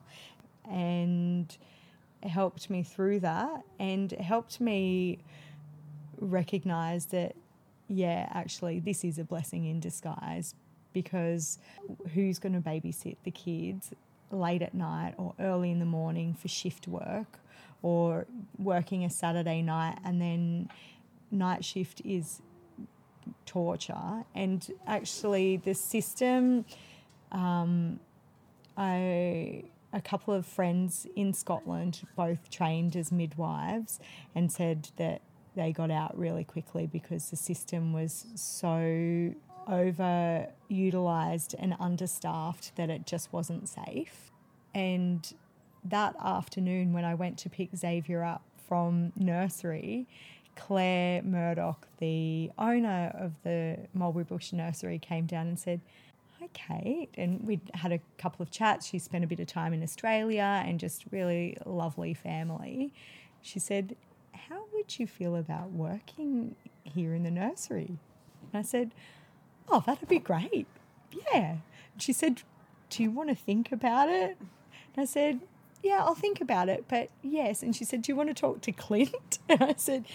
And 0.70 1.56
helped 2.22 2.70
me 2.70 2.84
through 2.84 3.20
that 3.22 3.64
and 3.80 4.12
helped 4.14 4.60
me 4.62 5.20
recognize 6.20 7.08
that, 7.08 7.36
yeah, 7.88 8.30
actually, 8.34 8.80
this 8.80 9.04
is 9.04 9.20
a 9.20 9.24
blessing 9.24 9.66
in 9.66 9.80
disguise 9.80 10.56
because 10.94 11.60
who's 12.14 12.40
going 12.40 12.54
to 12.54 12.62
babysit 12.62 13.18
the 13.24 13.32
kids 13.32 13.92
late 14.32 14.62
at 14.62 14.74
night 14.74 15.14
or 15.18 15.34
early 15.40 15.72
in 15.72 15.80
the 15.80 15.86
morning 15.86 16.34
for 16.34 16.48
shift 16.48 16.88
work 16.88 17.40
or 17.82 18.26
working 18.58 19.04
a 19.04 19.10
Saturday 19.10 19.62
night 19.62 19.98
and 20.04 20.22
then 20.22 20.70
night 21.32 21.66
shift 21.66 22.02
is 22.06 22.42
torture. 23.46 24.24
And 24.34 24.66
actually, 24.88 25.58
the 25.58 25.74
system, 25.74 26.66
um, 27.32 28.00
I 28.78 29.66
a 29.94 30.02
couple 30.02 30.34
of 30.34 30.46
friends 30.46 31.06
in 31.16 31.34
Scotland, 31.34 32.02
both 32.16 32.50
trained 32.50 32.96
as 32.96 33.12
midwives, 33.12 34.00
and 34.34 34.52
said 34.52 34.90
that 34.98 35.22
they 35.56 35.72
got 35.72 35.92
out 35.92 36.18
really 36.18 36.44
quickly 36.44 36.88
because 36.88 37.30
the 37.30 37.36
system 37.36 37.94
was 37.94 38.26
so 38.34 39.34
overutilized 40.74 41.56
and 41.58 41.76
understaffed 41.80 42.76
that 42.76 42.90
it 42.90 43.06
just 43.06 43.32
wasn't 43.32 43.70
safe. 43.70 44.32
And 44.74 45.34
that 45.84 46.16
afternoon, 46.24 46.94
when 46.94 47.06
I 47.06 47.14
went 47.14 47.38
to 47.40 47.50
pick 47.50 47.76
Xavier 47.76 48.24
up 48.24 48.44
from 48.68 49.12
nursery, 49.16 50.08
Claire 50.56 51.22
Murdoch, 51.24 51.88
the 51.98 52.52
owner 52.58 53.12
of 53.18 53.34
the 53.44 53.78
Mulberry 53.94 54.24
Bush 54.24 54.54
Nursery, 54.54 55.00
came 55.00 55.26
down 55.26 55.48
and 55.48 55.60
said, 55.60 55.82
Hi, 56.40 56.50
Kate. 56.54 57.10
And 57.16 57.46
we'd 57.46 57.62
had 57.74 57.92
a 57.92 58.00
couple 58.18 58.44
of 58.44 58.52
chats. 58.52 58.88
She 58.88 59.00
spent 59.00 59.24
a 59.24 59.28
bit 59.28 59.40
of 59.40 59.48
time 59.48 59.74
in 59.74 59.84
Australia 59.84 60.64
and 60.66 60.80
just 60.80 61.06
really 61.12 61.58
lovely 61.66 62.14
family. 62.14 62.92
She 63.42 63.60
said, 63.60 63.96
How 64.34 64.64
would 64.74 65.00
you 65.00 65.08
feel 65.08 65.36
about 65.36 65.72
working 65.72 66.56
here 66.84 67.14
in 67.14 67.24
the 67.24 67.32
nursery? 67.32 67.98
And 68.52 68.60
I 68.60 68.62
said, 68.62 68.94
Oh, 69.74 69.82
that'd 69.84 70.08
be 70.08 70.20
great. 70.20 70.68
Yeah. 71.12 71.56
And 71.94 72.02
she 72.02 72.14
said, 72.14 72.44
Do 72.92 73.02
you 73.02 73.10
want 73.10 73.30
to 73.30 73.36
think 73.36 73.72
about 73.72 74.08
it? 74.08 74.38
And 74.40 75.02
I 75.02 75.06
said, 75.06 75.40
Yeah, 75.82 76.04
I'll 76.04 76.14
think 76.14 76.40
about 76.42 76.70
it, 76.70 76.86
but 76.88 77.10
yes. 77.24 77.64
And 77.64 77.76
she 77.76 77.84
said, 77.84 78.04
Do 78.04 78.12
you 78.12 78.16
want 78.16 78.30
to 78.30 78.36
talk 78.36 78.62
to 78.62 78.72
Clint? 78.72 79.40
And 79.50 79.64
I 79.64 79.74
said, 79.76 80.06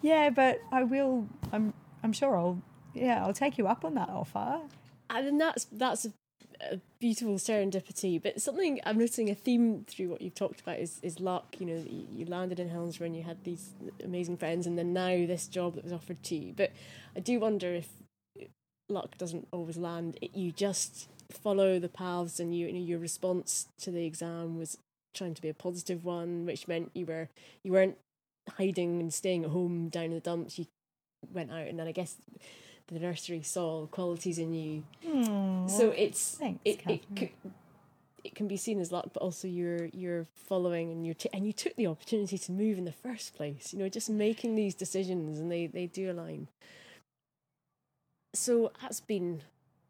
Yeah, 0.00 0.30
but 0.30 0.60
I 0.72 0.84
will. 0.84 1.26
I'm, 1.52 1.74
I'm 2.02 2.14
sure 2.14 2.34
I'll, 2.38 2.62
yeah, 2.94 3.22
I'll 3.22 3.34
take 3.34 3.58
you 3.58 3.66
up 3.68 3.84
on 3.84 3.94
that 3.96 4.08
offer. 4.08 4.62
and 5.10 5.38
that's 5.38 5.66
that's 5.70 6.06
a 6.70 6.80
beautiful 6.98 7.34
serendipity. 7.34 8.22
But 8.22 8.40
something 8.40 8.80
I'm 8.86 8.96
noticing 8.96 9.28
a 9.28 9.34
theme 9.34 9.84
through 9.86 10.08
what 10.08 10.22
you've 10.22 10.34
talked 10.34 10.62
about 10.62 10.78
is, 10.78 11.00
is 11.02 11.20
luck. 11.20 11.56
You 11.58 11.66
know, 11.66 11.84
you, 11.86 12.24
landed 12.24 12.58
in 12.58 12.70
Helensburgh 12.70 13.08
and 13.08 13.16
you 13.16 13.24
had 13.24 13.44
these 13.44 13.74
amazing 14.02 14.38
friends, 14.38 14.66
and 14.66 14.78
then 14.78 14.94
now 14.94 15.26
this 15.26 15.48
job 15.48 15.74
that 15.74 15.84
was 15.84 15.92
offered 15.92 16.22
to 16.22 16.34
you. 16.34 16.54
But 16.56 16.72
I 17.14 17.20
do 17.20 17.38
wonder 17.38 17.74
if 17.74 17.88
luck 18.88 19.18
doesn't 19.18 19.48
always 19.52 19.76
land. 19.76 20.18
It, 20.20 20.36
you 20.36 20.52
just 20.52 21.08
follow 21.30 21.78
the 21.78 21.88
paths, 21.88 22.40
and 22.40 22.54
you, 22.54 22.66
you 22.66 22.72
know, 22.72 22.80
your 22.80 22.98
response 22.98 23.68
to 23.80 23.90
the 23.90 24.04
exam 24.04 24.58
was 24.58 24.78
trying 25.14 25.34
to 25.34 25.42
be 25.42 25.48
a 25.48 25.54
positive 25.54 26.04
one, 26.04 26.46
which 26.46 26.68
meant 26.68 26.90
you 26.94 27.06
were 27.06 27.28
you 27.62 27.72
weren't 27.72 27.98
hiding 28.56 29.00
and 29.00 29.12
staying 29.12 29.44
at 29.44 29.50
home 29.50 29.88
down 29.88 30.04
in 30.04 30.14
the 30.14 30.20
dumps. 30.20 30.58
You 30.58 30.66
went 31.32 31.50
out, 31.50 31.66
and 31.66 31.78
then 31.78 31.86
I 31.86 31.92
guess 31.92 32.16
the 32.88 32.98
nursery 32.98 33.42
saw 33.42 33.86
qualities 33.86 34.38
in 34.38 34.52
you. 34.52 34.82
Hmm, 35.04 35.68
so 35.68 35.90
it's 35.90 36.36
thanks, 36.36 36.60
it, 36.64 36.80
it, 36.88 37.14
Catherine. 37.14 37.54
it 38.24 38.34
can 38.34 38.48
be 38.48 38.56
seen 38.56 38.80
as 38.80 38.92
luck, 38.92 39.10
but 39.12 39.22
also 39.22 39.48
you're 39.48 39.86
you're 39.86 40.26
following 40.34 40.90
and 40.90 41.04
you're 41.04 41.14
t- 41.14 41.30
and 41.32 41.46
you 41.46 41.52
took 41.52 41.76
the 41.76 41.86
opportunity 41.86 42.38
to 42.38 42.52
move 42.52 42.78
in 42.78 42.84
the 42.84 42.92
first 42.92 43.34
place. 43.34 43.72
You 43.72 43.78
know, 43.80 43.88
just 43.88 44.10
making 44.10 44.54
these 44.54 44.74
decisions, 44.74 45.38
and 45.38 45.50
they 45.50 45.66
they 45.66 45.86
do 45.86 46.10
align. 46.10 46.48
So 48.34 48.72
that's 48.80 49.00
been 49.00 49.42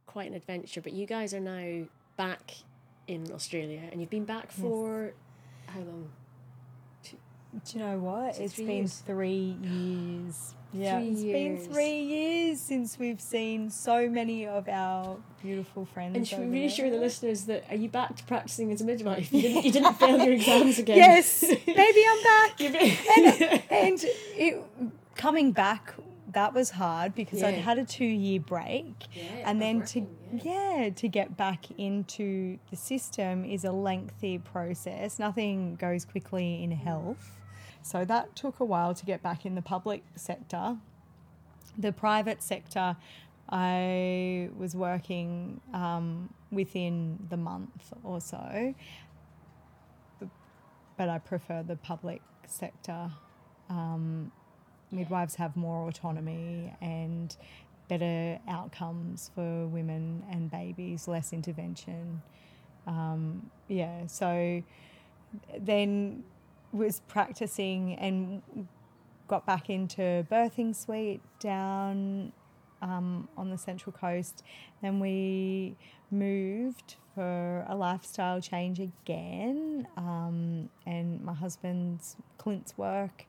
quite 0.06 0.28
an 0.28 0.34
adventure. 0.34 0.80
But 0.80 0.92
you 0.92 1.06
guys 1.06 1.32
are 1.34 1.40
now 1.40 1.86
back 2.16 2.52
in 3.06 3.30
Australia, 3.32 3.82
and 3.90 4.00
you've 4.00 4.10
been 4.10 4.24
back 4.24 4.50
for 4.50 5.12
how 5.66 5.80
long? 5.80 6.08
Do 7.64 7.78
you 7.78 7.84
know 7.84 7.98
what? 7.98 8.38
It's 8.38 8.56
been 8.56 8.68
years? 8.68 8.98
three 9.06 9.56
years. 9.62 10.54
Yeah, 10.72 11.00
Three 11.00 11.08
it's 11.10 11.20
years. 11.20 11.66
been 11.66 11.74
three 11.74 12.00
years 12.00 12.60
since 12.60 12.98
we've 12.98 13.20
seen 13.20 13.68
so 13.68 14.08
many 14.08 14.46
of 14.46 14.70
our 14.70 15.18
beautiful 15.42 15.84
friends. 15.84 16.16
And 16.16 16.26
should 16.26 16.38
we 16.38 16.46
reassure 16.46 16.88
the 16.88 16.96
listeners 16.96 17.44
that 17.44 17.64
are 17.68 17.76
you 17.76 17.90
back 17.90 18.16
to 18.16 18.24
practicing 18.24 18.72
as 18.72 18.80
a 18.80 18.84
midwife? 18.84 19.30
You 19.32 19.42
didn't, 19.42 19.64
you 19.66 19.70
didn't 19.72 19.94
fail 19.98 20.18
your 20.18 20.32
exams 20.32 20.78
again. 20.78 20.96
Yes, 20.96 21.44
maybe 21.66 22.04
I'm 22.08 22.22
back. 22.22 22.54
You've 22.60 22.74
and 23.70 24.04
it, 24.34 24.64
coming 25.14 25.52
back, 25.52 25.92
that 26.32 26.54
was 26.54 26.70
hard 26.70 27.14
because 27.14 27.42
I'd 27.42 27.54
had 27.54 27.78
a 27.78 27.84
two 27.84 28.04
year 28.04 28.40
break. 28.40 28.94
Yeah, 29.14 29.22
and 29.44 29.60
then 29.60 29.82
to 29.86 30.00
working, 30.00 30.40
yeah. 30.42 30.90
to 30.94 31.08
get 31.08 31.36
back 31.36 31.70
into 31.78 32.58
the 32.70 32.76
system 32.76 33.44
is 33.44 33.64
a 33.64 33.72
lengthy 33.72 34.38
process. 34.38 35.18
Nothing 35.18 35.76
goes 35.76 36.04
quickly 36.04 36.62
in 36.62 36.70
health. 36.70 37.38
So 37.82 38.04
that 38.04 38.34
took 38.36 38.60
a 38.60 38.64
while 38.64 38.94
to 38.94 39.04
get 39.04 39.22
back 39.22 39.44
in 39.44 39.54
the 39.54 39.62
public 39.62 40.04
sector. 40.14 40.76
The 41.78 41.92
private 41.92 42.42
sector 42.42 42.96
i 43.48 44.48
was 44.56 44.74
working 44.74 45.60
um, 45.74 46.32
within 46.50 47.18
the 47.28 47.36
month 47.36 47.92
or 48.02 48.20
so. 48.20 48.74
But 50.96 51.08
i 51.08 51.18
prefer 51.18 51.62
the 51.62 51.76
public 51.76 52.22
sector 52.46 53.10
um, 53.68 54.32
midwives 54.92 55.34
have 55.36 55.56
more 55.56 55.88
autonomy 55.88 56.72
and 56.80 57.36
better 57.88 58.38
outcomes 58.48 59.30
for 59.34 59.66
women 59.66 60.22
and 60.30 60.50
babies, 60.50 61.08
less 61.08 61.32
intervention. 61.32 62.22
Um, 62.86 63.50
yeah, 63.68 64.06
so 64.06 64.62
then 65.58 66.24
was 66.72 67.00
practicing 67.00 67.94
and 67.96 68.42
got 69.28 69.46
back 69.46 69.70
into 69.70 70.26
birthing 70.30 70.74
suite 70.74 71.20
down 71.38 72.32
um, 72.82 73.28
on 73.36 73.50
the 73.50 73.58
Central 73.58 73.92
Coast. 73.92 74.42
Then 74.82 75.00
we 75.00 75.76
moved 76.10 76.96
for 77.14 77.64
a 77.68 77.74
lifestyle 77.74 78.40
change 78.40 78.80
again, 78.80 79.86
um, 79.96 80.68
and 80.86 81.22
my 81.22 81.34
husband's 81.34 82.16
Clint's 82.38 82.76
work, 82.76 83.26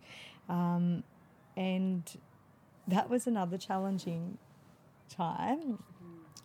um, 0.49 1.04
and 1.55 2.03
that 2.87 3.09
was 3.09 3.27
another 3.27 3.57
challenging 3.57 4.37
time 5.09 5.81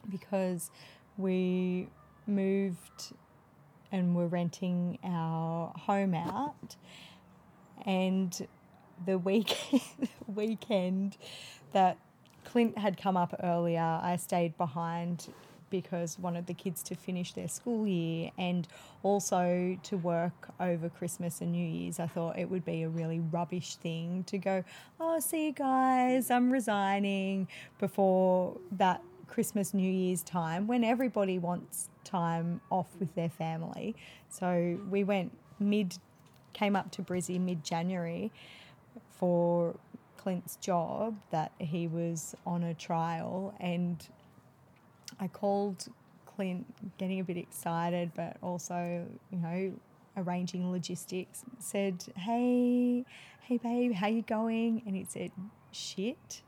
because 0.08 0.70
we 1.16 1.88
moved 2.26 3.12
and 3.90 4.14
were 4.14 4.26
renting 4.26 4.98
our 5.02 5.72
home 5.76 6.14
out. 6.14 6.76
And 7.86 8.46
the 9.06 9.18
week 9.18 9.56
weekend 10.26 11.16
that 11.72 11.98
Clint 12.44 12.78
had 12.78 12.96
come 12.96 13.16
up 13.16 13.34
earlier 13.42 14.00
I 14.02 14.16
stayed 14.16 14.56
behind 14.56 15.32
because 15.70 16.18
wanted 16.18 16.46
the 16.46 16.54
kids 16.54 16.82
to 16.84 16.94
finish 16.94 17.32
their 17.32 17.48
school 17.48 17.86
year 17.86 18.30
and 18.38 18.66
also 19.02 19.78
to 19.82 19.96
work 19.96 20.48
over 20.60 20.88
Christmas 20.88 21.40
and 21.40 21.52
New 21.52 21.66
Year's. 21.66 22.00
I 22.00 22.06
thought 22.06 22.38
it 22.38 22.50
would 22.50 22.64
be 22.64 22.82
a 22.82 22.88
really 22.88 23.20
rubbish 23.20 23.76
thing 23.76 24.24
to 24.24 24.38
go, 24.38 24.64
oh, 25.00 25.20
see 25.20 25.46
you 25.46 25.52
guys, 25.52 26.30
I'm 26.30 26.50
resigning 26.50 27.48
before 27.78 28.56
that 28.72 29.02
Christmas, 29.28 29.74
New 29.74 29.90
Year's 29.90 30.22
time 30.22 30.66
when 30.66 30.82
everybody 30.82 31.38
wants 31.38 31.90
time 32.02 32.60
off 32.70 32.88
with 32.98 33.14
their 33.14 33.28
family. 33.28 33.94
So 34.28 34.78
we 34.90 35.04
went 35.04 35.30
mid, 35.60 35.96
came 36.54 36.74
up 36.74 36.90
to 36.92 37.02
Brizzy 37.02 37.38
mid 37.40 37.62
January 37.62 38.32
for 39.10 39.76
Clint's 40.16 40.56
job 40.56 41.16
that 41.30 41.52
he 41.58 41.86
was 41.86 42.34
on 42.46 42.62
a 42.64 42.74
trial 42.74 43.54
and 43.60 44.06
I 45.20 45.28
called 45.28 45.88
Clint 46.26 46.66
getting 46.98 47.20
a 47.20 47.24
bit 47.24 47.36
excited 47.36 48.12
but 48.14 48.36
also, 48.42 49.06
you 49.30 49.38
know, 49.38 49.72
arranging 50.16 50.70
logistics. 50.70 51.44
Said, 51.58 52.04
"Hey, 52.16 53.04
hey 53.42 53.58
babe, 53.58 53.92
how 53.94 54.08
you 54.08 54.22
going?" 54.22 54.82
And 54.86 54.96
he 54.96 55.04
said, 55.04 55.32
"Shit." 55.72 56.42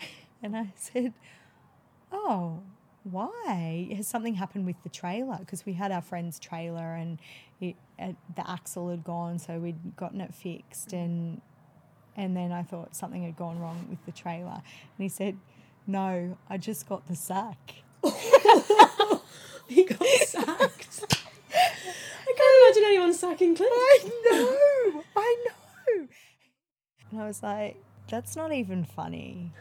And 0.44 0.56
I 0.56 0.72
said, 0.74 1.14
"Oh, 2.10 2.62
why? 3.04 3.88
Has 3.96 4.06
something 4.06 4.34
happened 4.34 4.66
with 4.66 4.82
the 4.82 4.88
trailer? 4.88 5.36
Because 5.38 5.66
we 5.66 5.72
had 5.72 5.90
our 5.92 6.02
friend's 6.02 6.38
trailer 6.38 6.94
and 6.94 7.18
it, 7.60 7.76
uh, 7.98 8.12
the 8.36 8.48
axle 8.48 8.90
had 8.90 9.04
gone, 9.04 9.38
so 9.38 9.58
we'd 9.58 9.96
gotten 9.96 10.20
it 10.20 10.34
fixed 10.34 10.92
and 10.92 11.40
and 12.16 12.36
then 12.36 12.52
I 12.52 12.62
thought 12.62 12.94
something 12.94 13.24
had 13.24 13.36
gone 13.36 13.58
wrong 13.58 13.86
with 13.88 14.04
the 14.04 14.12
trailer. 14.12 14.60
And 14.62 14.98
he 14.98 15.08
said, 15.08 15.36
No, 15.86 16.36
I 16.48 16.58
just 16.58 16.88
got 16.88 17.08
the 17.08 17.16
sack. 17.16 17.82
he 19.68 19.84
got 19.84 20.06
sacked. 20.26 21.04
I 21.54 22.34
can't 22.36 22.56
imagine 22.62 22.84
anyone 22.86 23.12
sacking 23.14 23.54
Clint. 23.54 23.72
I 23.72 24.10
know, 24.30 25.04
I 25.16 25.44
know. 25.46 26.08
And 27.10 27.20
I 27.20 27.26
was 27.26 27.42
like, 27.42 27.76
That's 28.08 28.36
not 28.36 28.52
even 28.52 28.84
funny. 28.84 29.52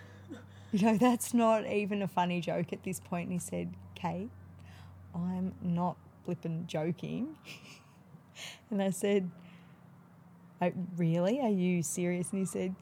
You 0.72 0.86
know, 0.86 0.98
that's 0.98 1.34
not 1.34 1.68
even 1.68 2.02
a 2.02 2.08
funny 2.08 2.40
joke 2.40 2.72
at 2.72 2.84
this 2.84 3.00
point. 3.02 3.30
And 3.30 3.34
he 3.34 3.40
said, 3.40 3.74
Kate, 3.94 4.30
I'm 5.14 5.54
not 5.62 5.98
flippin' 6.24 6.66
joking. 6.68 7.36
and 8.72 8.82
I 8.82 8.90
said, 8.92 9.30
I, 10.62 10.72
Really? 10.96 11.42
Are 11.42 11.50
you 11.50 11.84
serious? 11.84 12.32
And 12.32 12.40
he 12.40 12.46
said, 12.46 12.76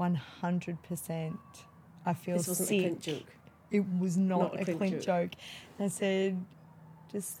100%. 0.00 1.38
I 2.04 2.12
feel 2.14 2.36
This 2.36 2.48
wasn't 2.48 2.68
sick. 2.68 2.78
a 2.78 2.82
Clint 2.82 3.00
joke. 3.02 3.26
It 3.72 3.84
was 3.98 4.16
not, 4.18 4.54
Not 4.54 4.68
a 4.68 4.72
a 4.72 4.90
joke. 4.90 5.00
joke. 5.02 5.30
I 5.80 5.88
said, 5.88 6.44
just 7.10 7.40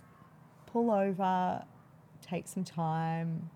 pull 0.66 0.90
over, 0.90 1.62
take 2.22 2.48
some 2.48 2.64
time. 2.64 3.50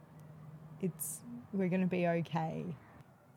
It's 0.83 1.21
we're 1.53 1.69
going 1.69 1.81
to 1.81 1.87
be 1.87 2.07
okay. 2.07 2.65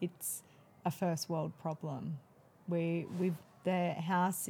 It's 0.01 0.43
a 0.85 0.91
first 0.91 1.29
world 1.29 1.53
problem. 1.61 2.19
We 2.67 3.07
we've 3.17 3.35
the 3.63 3.93
house 3.93 4.49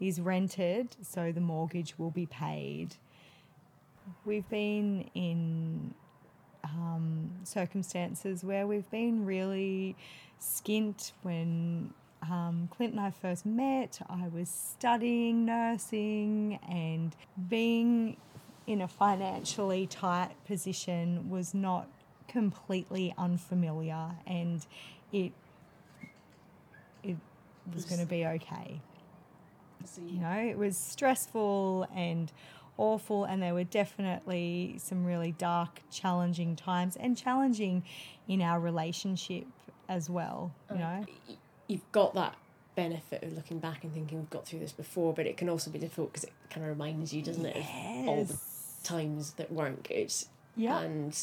is 0.00 0.20
rented, 0.20 0.96
so 1.02 1.32
the 1.32 1.40
mortgage 1.40 1.98
will 1.98 2.10
be 2.10 2.26
paid. 2.26 2.96
We've 4.24 4.48
been 4.48 5.10
in 5.14 5.94
um, 6.64 7.30
circumstances 7.44 8.44
where 8.44 8.66
we've 8.66 8.90
been 8.90 9.24
really 9.26 9.96
skint 10.40 11.12
when 11.22 11.92
um, 12.22 12.68
Clint 12.70 12.92
and 12.92 13.00
I 13.00 13.10
first 13.10 13.46
met. 13.46 14.00
I 14.08 14.28
was 14.28 14.48
studying 14.48 15.44
nursing 15.44 16.58
and 16.68 17.14
being 17.48 18.16
in 18.66 18.80
a 18.80 18.88
financially 18.88 19.86
tight 19.86 20.32
position 20.46 21.30
was 21.30 21.54
not 21.54 21.88
completely 22.26 23.14
unfamiliar 23.16 24.10
and 24.26 24.66
it 25.12 25.32
it 27.04 27.16
was 27.72 27.84
going 27.84 28.00
to 28.00 28.06
be 28.06 28.26
okay 28.26 28.80
you 30.06 30.20
know, 30.20 30.32
it 30.32 30.58
was 30.58 30.76
stressful 30.76 31.86
and 31.94 32.32
awful, 32.76 33.24
and 33.24 33.42
there 33.42 33.54
were 33.54 33.64
definitely 33.64 34.76
some 34.78 35.04
really 35.04 35.32
dark, 35.32 35.80
challenging 35.90 36.56
times 36.56 36.96
and 36.96 37.16
challenging 37.16 37.82
in 38.28 38.42
our 38.42 38.60
relationship 38.60 39.46
as 39.88 40.10
well, 40.10 40.52
you 40.70 40.78
know. 40.78 41.04
You've 41.68 41.90
got 41.92 42.14
that 42.14 42.34
benefit 42.74 43.22
of 43.22 43.32
looking 43.32 43.58
back 43.58 43.84
and 43.84 43.92
thinking 43.92 44.18
we've 44.18 44.30
got 44.30 44.46
through 44.46 44.58
this 44.58 44.72
before, 44.72 45.12
but 45.14 45.26
it 45.26 45.36
can 45.36 45.48
also 45.48 45.70
be 45.70 45.78
difficult 45.78 46.12
because 46.12 46.24
it 46.24 46.32
kind 46.50 46.64
of 46.64 46.70
reminds 46.70 47.12
you, 47.14 47.22
doesn't 47.22 47.46
it, 47.46 47.56
of 47.56 48.08
all 48.08 48.24
the 48.24 48.38
times 48.84 49.32
that 49.32 49.50
weren't 49.50 49.82
good. 49.86 50.12
Yeah. 50.56 50.80
And 50.80 51.18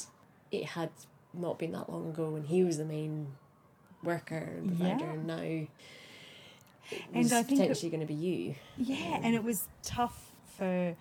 it 0.52 0.66
had 0.66 0.90
not 1.34 1.58
been 1.60 1.72
that 1.74 1.90
long 1.90 2.10
ago 2.10 2.30
when 2.30 2.44
he 2.44 2.64
was 2.64 2.78
the 2.78 2.86
main 2.86 3.28
worker 4.04 4.36
and 4.38 4.68
provider, 4.78 5.06
Yeah. 5.06 5.12
and 5.12 5.28
now 5.28 5.38
it 5.38 5.68
And 7.14 7.26
I 7.34 7.44
think 7.44 7.60
potentially 7.62 7.90
going 7.90 8.02
to 8.02 8.06
be 8.06 8.14
you. 8.14 8.56
Yeah, 8.78 9.20
and 9.24 9.34
it 9.36 9.44
was 9.44 9.68
tough 9.84 10.32
for 10.58 10.96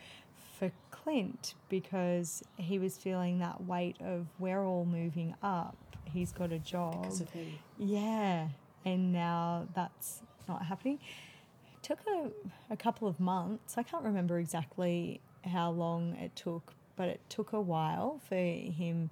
for 0.59 0.71
Clint 0.91 1.55
because 1.69 2.43
he 2.57 2.79
was 2.79 2.97
feeling 2.97 3.41
that 3.41 3.65
weight 3.65 3.97
of 4.01 4.27
we're 4.39 4.65
all 4.65 4.85
moving 4.85 5.35
up. 5.43 5.77
He's 6.05 6.31
got 6.33 6.53
a 6.53 6.59
job. 6.59 7.03
because 7.03 7.21
of 7.23 7.31
him. 7.31 7.59
Yeah, 7.79 8.49
and 8.85 9.13
now 9.13 9.67
that's 9.75 10.23
not 10.49 10.65
happening. 10.65 10.99
It 11.75 11.83
took 11.83 11.99
a, 12.07 12.31
a 12.71 12.77
couple 12.77 13.09
of 13.09 13.21
months. 13.21 13.77
I 13.77 13.83
can't 13.83 14.05
remember 14.05 14.39
exactly 14.39 15.21
how 15.45 15.71
long 15.71 16.17
it 16.17 16.35
took, 16.37 16.75
but 16.97 17.09
it 17.09 17.21
took 17.29 17.53
a 17.53 17.61
while 17.61 18.21
for 18.29 18.35
him 18.35 19.11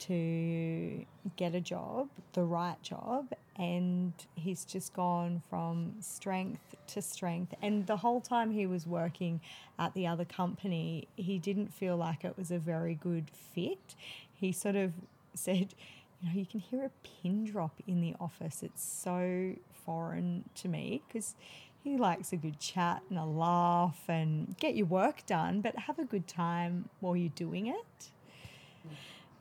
to 0.00 1.04
get 1.36 1.54
a 1.54 1.60
job, 1.60 2.08
the 2.32 2.42
right 2.42 2.80
job, 2.82 3.32
and 3.56 4.12
he's 4.34 4.64
just 4.64 4.92
gone 4.94 5.40
from 5.48 5.94
strength 6.00 6.74
to 6.88 7.00
strength. 7.00 7.54
And 7.62 7.86
the 7.86 7.96
whole 7.96 8.20
time 8.20 8.50
he 8.50 8.66
was 8.66 8.84
working 8.84 9.40
at 9.78 9.94
the 9.94 10.08
other 10.08 10.24
company, 10.24 11.06
he 11.14 11.38
didn't 11.38 11.72
feel 11.72 11.96
like 11.96 12.24
it 12.24 12.36
was 12.36 12.50
a 12.50 12.58
very 12.58 12.94
good 12.94 13.30
fit. 13.30 13.94
He 14.34 14.50
sort 14.50 14.74
of 14.74 14.92
said, 15.34 15.74
you 16.22 16.28
know, 16.28 16.34
you 16.38 16.46
can 16.46 16.60
hear 16.60 16.84
a 16.84 16.90
pin 17.22 17.44
drop 17.44 17.74
in 17.86 18.00
the 18.00 18.14
office. 18.20 18.62
It's 18.62 18.82
so 18.84 19.54
foreign 19.84 20.44
to 20.56 20.68
me 20.68 21.02
because 21.08 21.34
he 21.82 21.96
likes 21.96 22.32
a 22.32 22.36
good 22.36 22.60
chat 22.60 23.02
and 23.10 23.18
a 23.18 23.24
laugh 23.24 24.00
and 24.08 24.56
get 24.58 24.76
your 24.76 24.86
work 24.86 25.26
done, 25.26 25.60
but 25.60 25.76
have 25.76 25.98
a 25.98 26.04
good 26.04 26.28
time 26.28 26.88
while 27.00 27.16
you're 27.16 27.30
doing 27.30 27.66
it. 27.66 28.10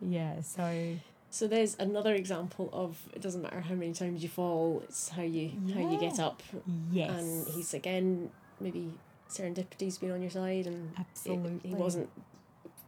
Yeah, 0.01 0.41
so 0.41 0.95
So 1.29 1.47
there's 1.47 1.75
another 1.79 2.13
example 2.15 2.69
of 2.73 2.97
it 3.13 3.21
doesn't 3.21 3.41
matter 3.43 3.61
how 3.61 3.75
many 3.75 3.93
times 3.93 4.23
you 4.23 4.29
fall, 4.29 4.81
it's 4.83 5.09
how 5.09 5.21
you 5.21 5.51
how 5.73 5.91
you 5.91 5.99
get 5.99 6.19
up. 6.19 6.41
yes. 6.91 7.11
And 7.11 7.47
he's 7.47 7.73
again 7.75 8.31
maybe 8.59 8.91
serendipity's 9.29 9.97
been 9.99 10.11
on 10.11 10.21
your 10.21 10.31
side 10.31 10.67
and 10.67 10.91
it- 10.93 10.99
Absolutely. 10.99 11.69
he 11.69 11.75
wasn't 11.75 12.09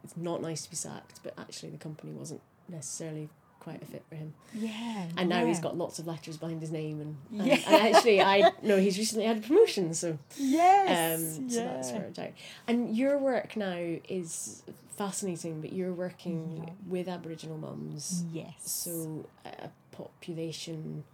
it's 0.02 0.16
not 0.16 0.42
nice 0.42 0.62
to 0.64 0.70
be 0.70 0.76
sacked, 0.76 1.20
but 1.22 1.32
actually 1.38 1.70
the 1.70 1.78
company 1.78 2.12
wasn't 2.12 2.40
necessarily 2.68 3.28
quite 3.64 3.82
a 3.82 3.86
fit 3.86 4.02
for 4.08 4.14
him. 4.14 4.34
yeah. 4.52 5.06
And 5.16 5.28
now 5.28 5.44
he's 5.46 5.58
got 5.58 5.76
lots 5.76 5.98
of 5.98 6.06
letters 6.06 6.36
behind 6.36 6.60
his 6.60 6.70
name 6.70 7.00
and, 7.00 7.16
and, 7.40 7.46
Yeah. 7.48 7.58
and 7.66 7.94
actually 7.96 8.20
I 8.20 8.52
know 8.62 8.76
he's 8.76 8.98
recently 8.98 9.24
had 9.26 9.38
a 9.38 9.40
promotion, 9.40 9.94
so 9.94 10.18
Yes. 10.36 11.38
um, 11.38 11.48
so 11.50 11.60
that's 11.60 11.90
yeah. 11.90 11.98
worked 11.98 12.18
out. 12.18 12.30
And 12.68 12.94
your 12.96 13.16
work 13.18 13.56
now 13.56 13.96
is 14.08 14.62
fascinating, 14.96 15.60
but 15.62 15.72
you're 15.72 15.94
working 15.94 16.64
Yeah. 16.66 16.72
with 16.86 17.08
Aboriginal 17.08 17.56
mums, 17.58 18.22
Yes. 18.32 18.54
so 18.70 19.26
a 19.46 19.70
population 19.92 21.04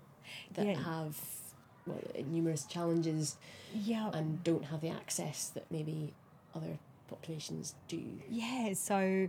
that 0.55 0.67
Yeah. 0.67 0.75
have 0.83 1.19
well 1.87 1.99
numerous 2.27 2.65
challenges 2.65 3.37
yeah. 3.75 4.11
and 4.13 4.43
don't 4.45 4.65
have 4.67 4.81
the 4.81 4.91
access 4.91 5.49
that 5.51 5.65
maybe 5.71 6.13
other 6.55 6.79
populations 7.09 7.75
do. 7.89 8.03
Yeah, 8.29 8.73
so 8.75 9.29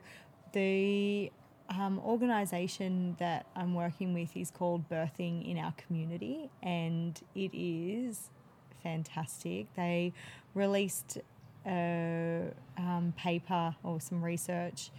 the 0.53 1.31
um, 1.79 1.99
organisation 1.99 3.15
that 3.19 3.45
I'm 3.55 3.73
working 3.73 4.13
with 4.13 4.35
is 4.35 4.51
called 4.51 4.89
Birthing 4.89 5.49
in 5.49 5.57
Our 5.57 5.73
Community, 5.73 6.49
and 6.61 7.19
it 7.35 7.51
is 7.53 8.29
fantastic. 8.83 9.67
They 9.75 10.13
released 10.53 11.19
a 11.65 12.51
um, 12.77 13.13
paper 13.17 13.75
or 13.83 14.01
some 14.01 14.23
research 14.23 14.91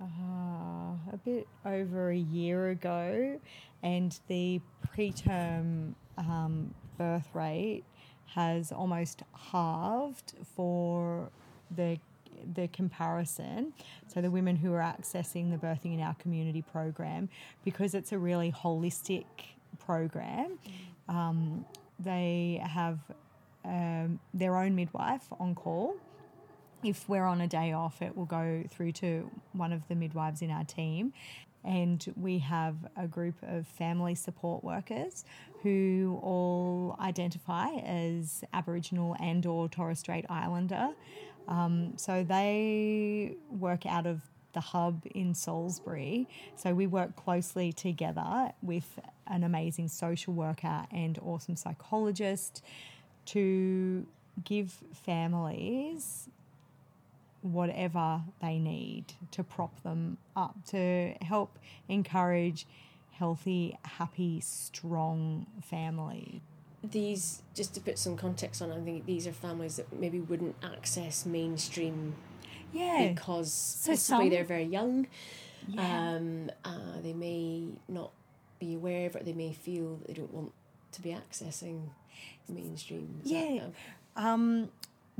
uh, 0.00 0.04
a 1.12 1.16
bit 1.24 1.46
over 1.64 2.10
a 2.10 2.16
year 2.16 2.70
ago, 2.70 3.40
and 3.82 4.18
the 4.28 4.60
preterm 4.94 5.94
um, 6.18 6.74
birth 6.98 7.28
rate 7.32 7.84
has 8.34 8.72
almost 8.72 9.22
halved 9.52 10.34
for 10.54 11.30
the 11.74 11.98
the 12.54 12.68
comparison. 12.68 13.72
So 14.06 14.20
the 14.20 14.30
women 14.30 14.56
who 14.56 14.72
are 14.72 14.80
accessing 14.80 15.50
the 15.50 15.56
birthing 15.56 15.94
in 15.94 16.00
our 16.00 16.14
community 16.14 16.62
program, 16.62 17.28
because 17.64 17.94
it's 17.94 18.12
a 18.12 18.18
really 18.18 18.52
holistic 18.52 19.24
program, 19.78 20.58
um, 21.08 21.64
they 21.98 22.60
have 22.64 22.98
um, 23.64 24.20
their 24.34 24.56
own 24.56 24.74
midwife 24.74 25.26
on 25.38 25.54
call 25.54 25.96
if 26.82 27.08
we're 27.08 27.24
on 27.24 27.40
a 27.40 27.48
day 27.48 27.72
off, 27.72 28.02
it 28.02 28.16
will 28.16 28.26
go 28.26 28.62
through 28.70 28.92
to 28.92 29.30
one 29.52 29.72
of 29.72 29.86
the 29.88 29.94
midwives 29.94 30.42
in 30.42 30.50
our 30.50 30.64
team. 30.64 31.12
And 31.64 32.12
we 32.16 32.38
have 32.38 32.76
a 32.96 33.08
group 33.08 33.34
of 33.42 33.66
family 33.66 34.14
support 34.14 34.62
workers 34.62 35.24
who 35.62 36.20
all 36.22 36.96
identify 37.00 37.68
as 37.84 38.44
Aboriginal 38.52 39.16
and 39.18 39.44
or 39.46 39.68
Torres 39.68 39.98
Strait 39.98 40.24
Islander. 40.28 40.90
Um, 41.48 41.92
so 41.96 42.24
they 42.24 43.36
work 43.50 43.86
out 43.86 44.06
of 44.06 44.22
the 44.52 44.60
hub 44.60 45.02
in 45.14 45.34
Salisbury. 45.34 46.26
So 46.56 46.74
we 46.74 46.86
work 46.86 47.14
closely 47.14 47.72
together 47.72 48.52
with 48.62 48.98
an 49.26 49.44
amazing 49.44 49.88
social 49.88 50.32
worker 50.32 50.86
and 50.90 51.18
awesome 51.18 51.56
psychologist 51.56 52.62
to 53.26 54.06
give 54.44 54.78
families 55.04 56.28
whatever 57.42 58.22
they 58.40 58.58
need 58.58 59.04
to 59.30 59.44
prop 59.44 59.82
them 59.82 60.16
up, 60.34 60.56
to 60.68 61.14
help 61.20 61.58
encourage 61.88 62.66
healthy, 63.12 63.76
happy, 63.82 64.40
strong 64.40 65.46
family. 65.62 66.42
These, 66.84 67.42
just 67.54 67.74
to 67.74 67.80
put 67.80 67.98
some 67.98 68.16
context 68.16 68.62
on, 68.62 68.70
I 68.70 68.80
think 68.80 69.06
these 69.06 69.26
are 69.26 69.32
families 69.32 69.76
that 69.76 69.92
maybe 69.98 70.20
wouldn't 70.20 70.54
access 70.62 71.26
mainstream 71.26 72.14
Yeah. 72.72 73.08
because 73.08 73.52
So 73.52 73.92
possibly 73.92 73.96
some- 74.26 74.30
they're 74.30 74.44
very 74.44 74.64
young. 74.64 75.06
yeah. 75.66 76.10
Um, 76.14 76.50
uh, 76.64 77.00
they 77.02 77.12
may 77.12 77.68
not 77.88 78.12
be 78.60 78.74
aware 78.74 79.06
of 79.06 79.16
it. 79.16 79.24
They 79.24 79.32
may 79.32 79.52
feel 79.52 79.96
that 79.96 80.06
they 80.08 80.14
don't 80.14 80.32
want 80.32 80.52
to 80.92 81.02
be 81.02 81.10
accessing 81.10 81.88
mainstream. 82.48 83.20
Yeah. 83.24 83.68
Um, 84.14 84.70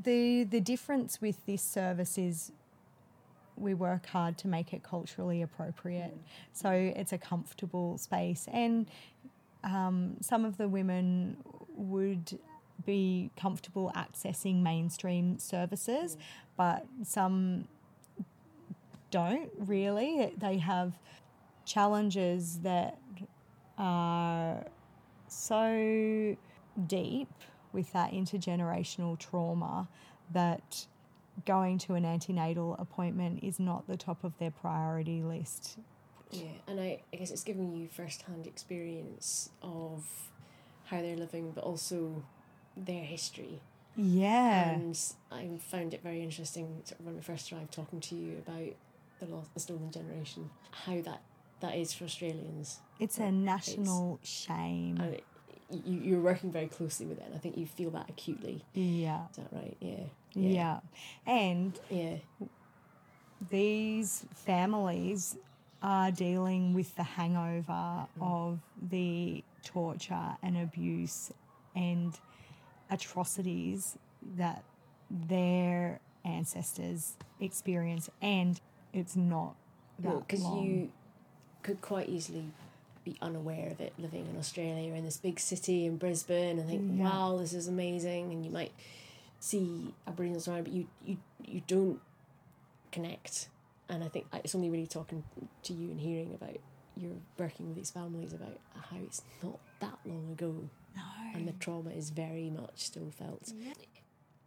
the 0.03 0.45
the 0.45 0.61
difference 0.61 1.21
with 1.21 1.45
this 1.47 1.62
service 1.62 2.16
is 2.19 2.53
we 3.57 3.73
work 3.75 4.07
hard 4.07 4.37
to 4.38 4.49
make 4.49 4.73
it 4.75 4.83
culturally 4.83 5.40
appropriate, 5.42 6.14
so 6.53 6.71
it's 6.71 7.12
a 7.12 7.19
comfortable 7.19 7.97
space, 7.99 8.47
and 8.53 8.87
um, 9.64 10.16
some 10.21 10.45
of 10.45 10.57
the 10.57 10.69
women 10.69 11.37
would 11.75 12.38
be 12.85 13.31
comfortable 13.37 13.92
accessing 13.97 14.62
mainstream 14.62 15.38
services, 15.38 16.16
but 16.57 16.87
some 17.03 17.66
don't 19.11 19.51
really. 19.59 20.33
They 20.37 20.59
have 20.59 20.92
challenges 21.64 22.61
that 22.61 22.99
are 23.79 24.64
so 25.29 26.37
deep 26.87 27.29
with 27.73 27.92
that 27.92 28.12
intergenerational 28.12 29.19
trauma 29.19 29.88
that 30.33 30.87
going 31.45 31.79
to 31.79 31.95
an 31.95 32.05
antenatal 32.05 32.77
appointment 32.79 33.42
is 33.42 33.61
not 33.61 33.87
the 33.87 33.97
top 33.97 34.25
of 34.25 34.37
their 34.38 34.51
priority 34.51 35.23
list. 35.23 35.79
Yeah, 36.31 36.49
and 36.66 36.81
I, 36.81 37.03
I 37.06 37.06
guess 37.26 37.32
it's 37.32 37.44
giving 37.44 37.74
you 37.74 37.88
first 37.88 38.22
hand 38.22 38.46
experience 38.46 39.50
of 39.62 40.04
how 40.84 41.00
they're 41.02 41.16
living, 41.16 41.50
but 41.52 41.64
also 41.64 42.22
their 42.76 43.02
history. 43.02 43.60
Yeah. 43.96 44.70
And 44.70 44.98
I 45.32 45.48
found 45.58 45.92
it 45.94 46.02
very 46.02 46.22
interesting 46.22 46.82
sort 46.84 47.00
of 47.00 47.06
when 47.06 47.16
we 47.16 47.22
first 47.22 47.52
arrived 47.52 47.72
talking 47.72 48.00
to 48.00 48.14
you 48.14 48.38
about 48.46 48.74
the 49.18 49.26
lost, 49.26 49.52
the 49.54 49.60
stolen 49.60 49.90
generation, 49.90 50.50
how 50.70 51.00
that, 51.00 51.22
that 51.60 51.74
is 51.74 51.92
for 51.92 52.04
Australians. 52.04 52.78
it's 53.00 53.18
a 53.18 53.32
national 53.32 54.20
shame. 54.22 54.98
And 55.00 55.14
it, 55.14 55.24
you, 55.70 55.98
you're 56.00 56.20
working 56.20 56.52
very 56.52 56.68
closely 56.68 57.06
with 57.06 57.18
it, 57.18 57.24
and 57.26 57.34
I 57.34 57.38
think 57.38 57.56
you 57.56 57.66
feel 57.66 57.90
that 57.90 58.08
acutely. 58.08 58.64
yeah. 58.74 59.22
Is 59.30 59.36
that 59.36 59.48
right? 59.50 59.76
Yeah. 59.80 60.04
Yeah. 60.34 60.80
And 61.26 61.80
Yeah. 61.90 62.16
these 63.50 64.24
families 64.34 65.36
are 65.82 66.10
dealing 66.10 66.72
with 66.74 66.94
the 66.96 67.02
hangover 67.02 68.06
of 68.20 68.58
the 68.90 69.44
torture 69.64 70.36
and 70.42 70.56
abuse 70.56 71.30
and 71.74 72.14
atrocities 72.90 73.96
that 74.36 74.62
their 75.10 76.00
ancestors 76.24 77.14
experienced 77.40 78.10
and 78.20 78.60
it's 78.92 79.14
not 79.16 79.54
that 80.00 80.26
Because 80.26 80.42
long. 80.42 80.64
you 80.64 80.90
could 81.62 81.80
quite 81.80 82.08
easily 82.08 82.44
be 83.04 83.16
unaware 83.22 83.70
of 83.70 83.80
it 83.80 83.92
living 83.98 84.26
in 84.26 84.36
Australia 84.38 84.94
in 84.94 85.04
this 85.04 85.16
big 85.16 85.38
city 85.38 85.86
in 85.86 85.96
Brisbane 85.96 86.58
and 86.58 86.68
think, 86.68 86.82
Yeah. 86.98 87.04
wow, 87.04 87.36
this 87.38 87.52
is 87.52 87.68
amazing. 87.68 88.32
And 88.32 88.44
you 88.44 88.50
might 88.50 88.72
see 89.38 89.94
Aboriginals 90.08 90.48
around, 90.48 90.64
but 90.64 90.72
you, 90.72 90.88
you, 91.04 91.16
you 91.44 91.62
don't 91.68 92.00
connect. 92.90 93.48
And 93.88 94.03
I 94.03 94.09
think 94.09 94.27
it's 94.33 94.55
only 94.55 94.68
really 94.70 94.87
talking 94.87 95.22
to 95.64 95.72
you 95.72 95.90
and 95.90 96.01
hearing 96.01 96.35
about 96.35 96.57
you're 96.96 97.12
working 97.38 97.66
with 97.68 97.77
these 97.77 97.90
families 97.90 98.33
about 98.33 98.59
how 98.90 98.96
it's 99.05 99.22
not 99.42 99.59
that 99.81 99.99
long 100.07 100.31
ago 100.33 100.55
No. 100.96 101.03
and 101.35 101.46
the 101.46 101.53
trauma 101.53 101.90
is 101.90 102.09
very 102.11 102.49
much 102.51 102.79
still 102.79 103.11
felt. 103.11 103.53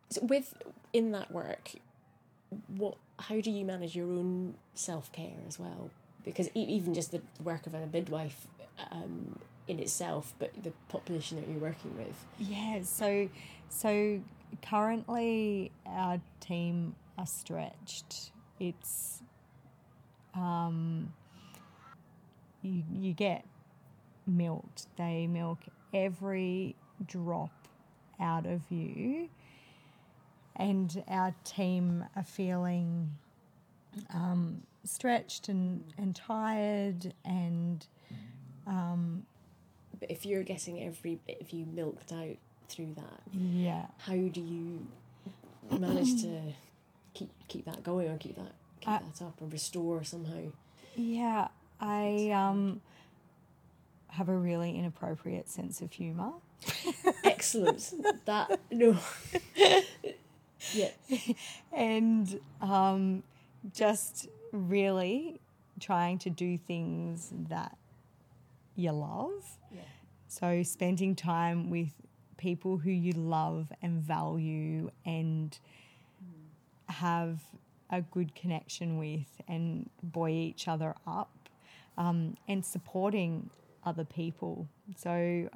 So 0.10 0.22
with 0.26 0.56
in 0.92 1.12
that 1.12 1.32
work, 1.32 1.72
what 2.68 2.98
how 3.20 3.40
do 3.40 3.52
you 3.52 3.64
manage 3.66 3.96
your 3.96 4.08
own 4.12 4.56
self 4.74 5.12
care 5.12 5.38
as 5.48 5.60
well? 5.60 5.92
Because 6.26 6.50
e- 6.56 6.64
even 6.64 6.94
just 6.94 7.12
the 7.12 7.22
work 7.44 7.68
of 7.68 7.74
a 7.76 7.86
midwife 7.86 8.48
um, 8.92 9.38
in 9.68 9.78
itself, 9.80 10.34
but 10.40 10.52
the 10.64 10.72
population 10.90 11.40
that 11.40 11.48
you're 11.48 11.60
working 11.60 11.96
with. 11.98 12.16
Yeah, 12.40 12.82
so 12.84 13.30
so 13.70 14.20
currently 14.64 15.72
our 15.86 16.20
team 16.40 16.96
are 17.18 17.28
stretched. 17.28 18.32
It's 18.60 19.22
um 20.36 21.14
you 22.62 22.84
you 22.92 23.14
get 23.14 23.46
milked. 24.28 24.88
They 24.98 25.28
milk 25.28 25.60
every 25.94 26.76
drop 27.06 27.52
out 28.20 28.46
of 28.46 28.62
you. 28.70 29.30
And 30.56 31.04
our 31.08 31.34
team 31.46 32.06
are 32.16 32.24
feeling 32.24 33.12
um, 34.14 34.64
stretched 34.84 35.48
and, 35.48 35.84
and 35.98 36.14
tired 36.16 37.14
and 37.24 37.88
um, 38.68 39.26
But 40.00 40.12
if 40.12 40.26
you're 40.26 40.44
getting 40.44 40.84
every 40.84 41.20
bit 41.26 41.42
of 41.42 41.52
you 41.52 41.66
milked 41.66 42.12
out 42.12 42.38
through 42.68 42.94
that, 42.96 43.22
yeah. 43.32 43.86
how 44.00 44.14
do 44.16 44.42
you 44.42 44.86
manage 45.72 46.22
to 46.24 46.42
keep 47.14 47.30
keep 47.48 47.66
that 47.66 47.84
going 47.84 48.10
or 48.10 48.18
keep 48.18 48.36
that 48.36 48.54
keep 48.80 48.90
I- 48.90 49.00
that 49.00 49.22
up 49.24 49.40
and 49.42 49.52
restore 49.52 50.04
somehow? 50.04 50.52
Yeah, 50.96 51.48
I 51.80 52.32
um, 52.34 52.82
have 54.10 54.30
a 54.30 54.36
really 54.36 54.78
inappropriate 54.78 55.50
sense 55.50 55.82
of 55.82 55.92
humour. 55.92 56.34
Excellent. 57.24 57.94
that 58.26 58.60
no. 58.72 58.98
yeah. 60.74 60.90
and 61.72 62.40
um, 62.62 63.24
just 63.74 64.28
really 64.52 65.40
trying 65.80 66.18
to 66.20 66.30
do 66.30 66.58
things 66.58 67.32
that 67.50 67.78
you 68.76 68.92
love. 68.92 69.58
Yeah. 69.72 69.82
So, 70.28 70.64
spending 70.64 71.16
time 71.16 71.70
with 71.70 71.90
people 72.38 72.78
who 72.78 72.92
you 72.92 73.14
love 73.14 73.72
and 73.82 74.02
value 74.02 74.90
and 75.06 75.58
have 76.88 77.40
a 77.90 78.02
good 78.02 78.36
connection 78.36 78.98
with 78.98 79.28
and 79.48 79.90
buoy 80.04 80.34
each 80.34 80.68
other 80.68 80.96
up 81.08 81.32
um, 81.98 82.38
and 82.48 82.64
supporting 82.66 83.50
other 83.84 84.04
people. 84.06 84.68
So, 84.98 85.50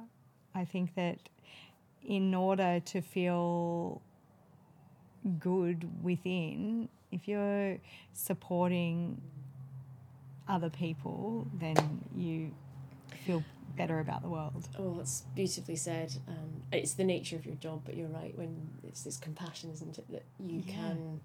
I 0.54 0.64
think 0.64 0.94
that 0.94 1.18
in 2.06 2.34
order 2.34 2.80
to 2.80 3.00
feel 3.00 4.02
good 5.38 5.88
within, 6.02 6.88
if 7.10 7.26
you're 7.26 7.78
supporting 8.12 9.20
other 10.48 10.70
people, 10.70 11.46
then 11.58 11.76
you 12.14 12.50
feel 13.24 13.42
better 13.76 13.98
about 14.00 14.22
the 14.22 14.28
world. 14.28 14.68
Oh, 14.78 14.94
that's 14.96 15.22
beautifully 15.34 15.76
said. 15.76 16.14
Um, 16.28 16.62
it's 16.72 16.94
the 16.94 17.04
nature 17.04 17.36
of 17.36 17.46
your 17.46 17.56
job, 17.56 17.82
but 17.84 17.96
you're 17.96 18.08
right. 18.08 18.36
When 18.36 18.68
it's 18.86 19.02
this 19.02 19.16
compassion, 19.16 19.70
isn't 19.72 19.98
it, 19.98 20.10
that 20.10 20.22
you 20.38 20.62
Yeah. 20.66 20.72
can 20.72 21.20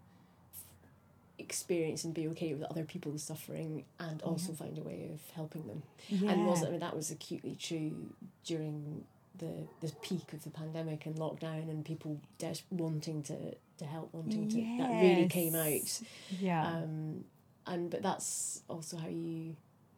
experience 1.39 2.03
and 2.03 2.13
be 2.13 2.27
okay 2.29 2.53
with 2.53 2.63
other 2.63 2.83
people's 2.83 3.23
suffering, 3.23 3.85
and 3.99 4.21
also 4.21 4.53
find 4.53 4.77
a 4.77 4.81
way 4.81 5.09
of 5.13 5.19
helping 5.35 5.67
them. 5.67 5.83
And 6.29 6.45
was 6.45 6.63
I 6.63 6.69
mean 6.69 6.79
that 6.79 6.95
was 6.95 7.11
acutely 7.11 7.55
true 7.55 8.13
during 8.45 9.05
the 9.37 9.67
the 9.81 9.91
peak 10.01 10.33
of 10.33 10.43
the 10.43 10.49
pandemic 10.49 11.05
and 11.05 11.15
lockdown, 11.15 11.69
and 11.69 11.83
people 11.85 12.19
des- 12.37 12.63
wanting 12.69 13.23
to 13.23 13.55
to 13.77 13.85
help, 13.85 14.13
wanting 14.13 14.49
to 14.49 14.55
that 14.83 14.89
really 15.01 15.27
came 15.29 15.55
out. 15.55 16.01
Yeah. 16.39 16.67
Um, 16.67 17.23
and 17.65 17.89
but 17.89 18.01
that's 18.01 18.61
also 18.67 18.97
how 18.97 19.07
you 19.07 19.55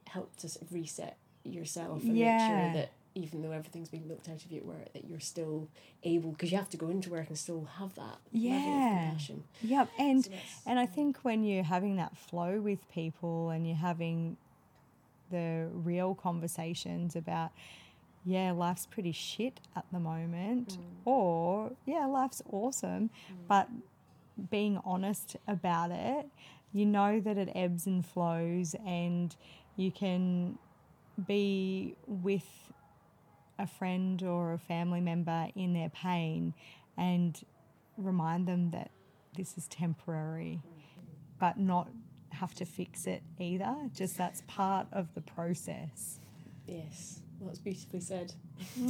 help 0.08 0.36
to 0.38 0.49
sort 0.49 0.63
of 0.67 0.73
reset 0.73 1.17
yourself 1.43 2.04
and 2.04 2.15
Yeah. 2.17 2.38
make 2.38 2.47
sure 2.73 2.82
that 2.82 2.91
even 3.13 3.41
though 3.41 3.52
everything's 3.52 3.89
being 3.89 4.08
milked 4.08 4.30
out 4.30 4.43
of 4.43 4.52
you 4.52 4.60
at 4.60 4.65
work, 4.65 4.93
that 4.93 5.06
you're 5.06 5.19
still 5.19 5.67
able 6.04 6.32
because 6.32 6.52
you 6.52 6.58
have 6.58 6.69
to 6.69 6.78
go 6.78 6.89
into 6.89 7.10
work 7.10 7.28
and 7.28 7.38
still 7.38 7.65
have 7.78 7.93
that 7.95 8.04
level 8.04 8.13
of 8.13 8.21
Yeah. 8.34 9.06
compassion. 9.06 9.43
Yep. 9.62 9.89
And 10.00 10.26
So 10.26 10.32
and 10.65 10.80
I 10.80 10.86
think 10.86 11.17
when 11.24 11.43
you're 11.43 11.63
having 11.63 11.97
that 11.97 12.17
flow 12.17 12.60
with 12.60 12.89
people 12.91 13.50
and 13.50 13.67
you're 13.67 13.76
having 13.76 14.38
the 15.30 15.69
real 15.74 16.15
conversations 16.15 17.15
about 17.15 17.52
yeah, 18.24 18.52
life's 18.52 18.86
pretty 18.86 19.12
shit 19.12 19.60
at 19.76 19.86
the 19.91 20.00
moment 20.00 20.78
mm. 20.78 20.84
or 21.06 21.71
yeah, 21.86 22.06
life's 22.06 22.41
awesome, 22.52 23.10
mm. 23.10 23.36
but 23.47 23.67
being 24.50 24.80
honest 24.86 25.36
about 25.47 25.91
it, 25.91 26.28
you 26.71 26.86
know 26.86 27.19
that 27.19 27.38
it 27.38 27.50
ebbs 27.56 27.88
and 27.88 28.06
flows 28.06 28.76
and 28.86 29.36
you 29.76 29.91
can 29.91 30.58
be 31.28 31.95
with 32.08 32.70
a 33.59 33.67
friend 33.67 34.21
or 34.23 34.53
a 34.53 34.57
family 34.57 35.01
member 35.01 35.47
in 35.55 35.73
their 35.73 35.89
pain 35.89 36.53
and 36.97 37.43
remind 37.97 38.47
them 38.47 38.71
that 38.71 38.91
this 39.35 39.57
is 39.57 39.67
temporary, 39.67 40.61
but 41.39 41.57
not 41.57 41.89
have 42.31 42.53
to 42.55 42.65
fix 42.65 43.07
it 43.07 43.21
either. 43.39 43.75
Just 43.93 44.17
that's 44.17 44.41
part 44.47 44.87
of 44.91 45.13
the 45.13 45.21
process. 45.21 46.19
yes, 46.67 47.21
well, 47.39 47.47
that's 47.47 47.59
beautifully 47.59 47.99
said. 47.99 48.33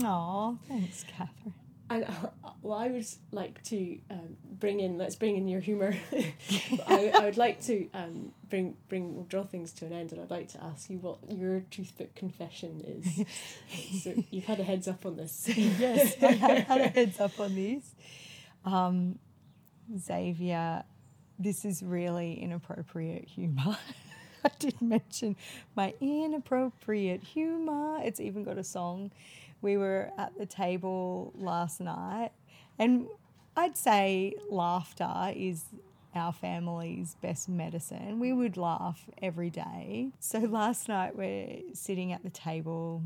Oh, 0.04 0.58
thanks, 0.67 1.04
Catherine. 1.04 1.54
And 1.92 2.06
uh, 2.44 2.50
well, 2.62 2.78
I 2.78 2.88
would 2.88 3.06
like 3.32 3.62
to 3.66 4.00
um, 4.10 4.38
bring 4.60 4.80
in. 4.80 4.98
Let's 4.98 5.16
bring 5.16 5.36
in 5.36 5.48
your 5.48 5.60
humour. 5.60 5.94
I, 6.88 7.12
I 7.14 7.26
would 7.26 7.38
like 7.38 7.62
to 7.64 7.90
um, 7.94 8.32
bring 8.50 8.76
bring 8.88 9.16
we'll 9.16 9.26
draw 9.26 9.44
things 9.44 9.74
to 9.74 9.86
an 9.86 9.94
end, 9.94 10.14
and 10.14 10.22
I'd 10.22 10.32
like 10.32 10.48
to 10.50 10.64
ask 10.64 10.90
you 10.90 10.98
what 10.98 11.18
your 11.30 11.62
toothpick 11.70 12.16
confession 12.16 12.82
is. 12.86 13.28
so 14.04 14.14
you've 14.30 14.46
had 14.46 14.60
a 14.60 14.64
heads 14.64 14.88
up 14.88 15.06
on 15.06 15.18
this. 15.18 15.48
yes, 15.48 16.16
I 16.22 16.32
had, 16.32 16.64
had 16.64 16.82
a 16.82 16.88
heads 16.88 17.20
up 17.20 17.40
on 17.40 17.56
this. 17.56 17.94
Um, 18.64 19.20
Xavier, 19.98 20.84
this 21.38 21.66
is 21.66 21.84
really 21.84 22.42
inappropriate 22.42 23.28
humour. 23.28 23.78
I 24.44 24.50
did 24.58 24.82
mention 24.82 25.36
my 25.76 25.94
inappropriate 26.00 27.22
humour. 27.22 28.00
It's 28.04 28.20
even 28.20 28.44
got 28.44 28.58
a 28.58 28.64
song. 28.64 29.12
We 29.62 29.78
were 29.78 30.12
at 30.17 30.38
the 30.38 30.45
table 30.45 31.34
last 31.36 31.80
night, 31.80 32.32
and 32.80 33.08
I'd 33.56 33.78
say 33.78 34.34
laughter 34.50 35.34
is 35.36 35.65
our 36.15 36.34
family's 36.34 37.15
best 37.21 37.47
medicine. 37.47 38.19
We 38.19 38.34
would 38.34 38.58
laugh 38.58 39.10
every 39.21 39.50
day. 39.50 40.12
So 40.19 40.39
last 40.39 40.89
night 40.89 41.15
we're 41.15 41.62
sitting 41.74 42.12
at 42.12 42.24
the 42.24 42.30
table 42.30 43.04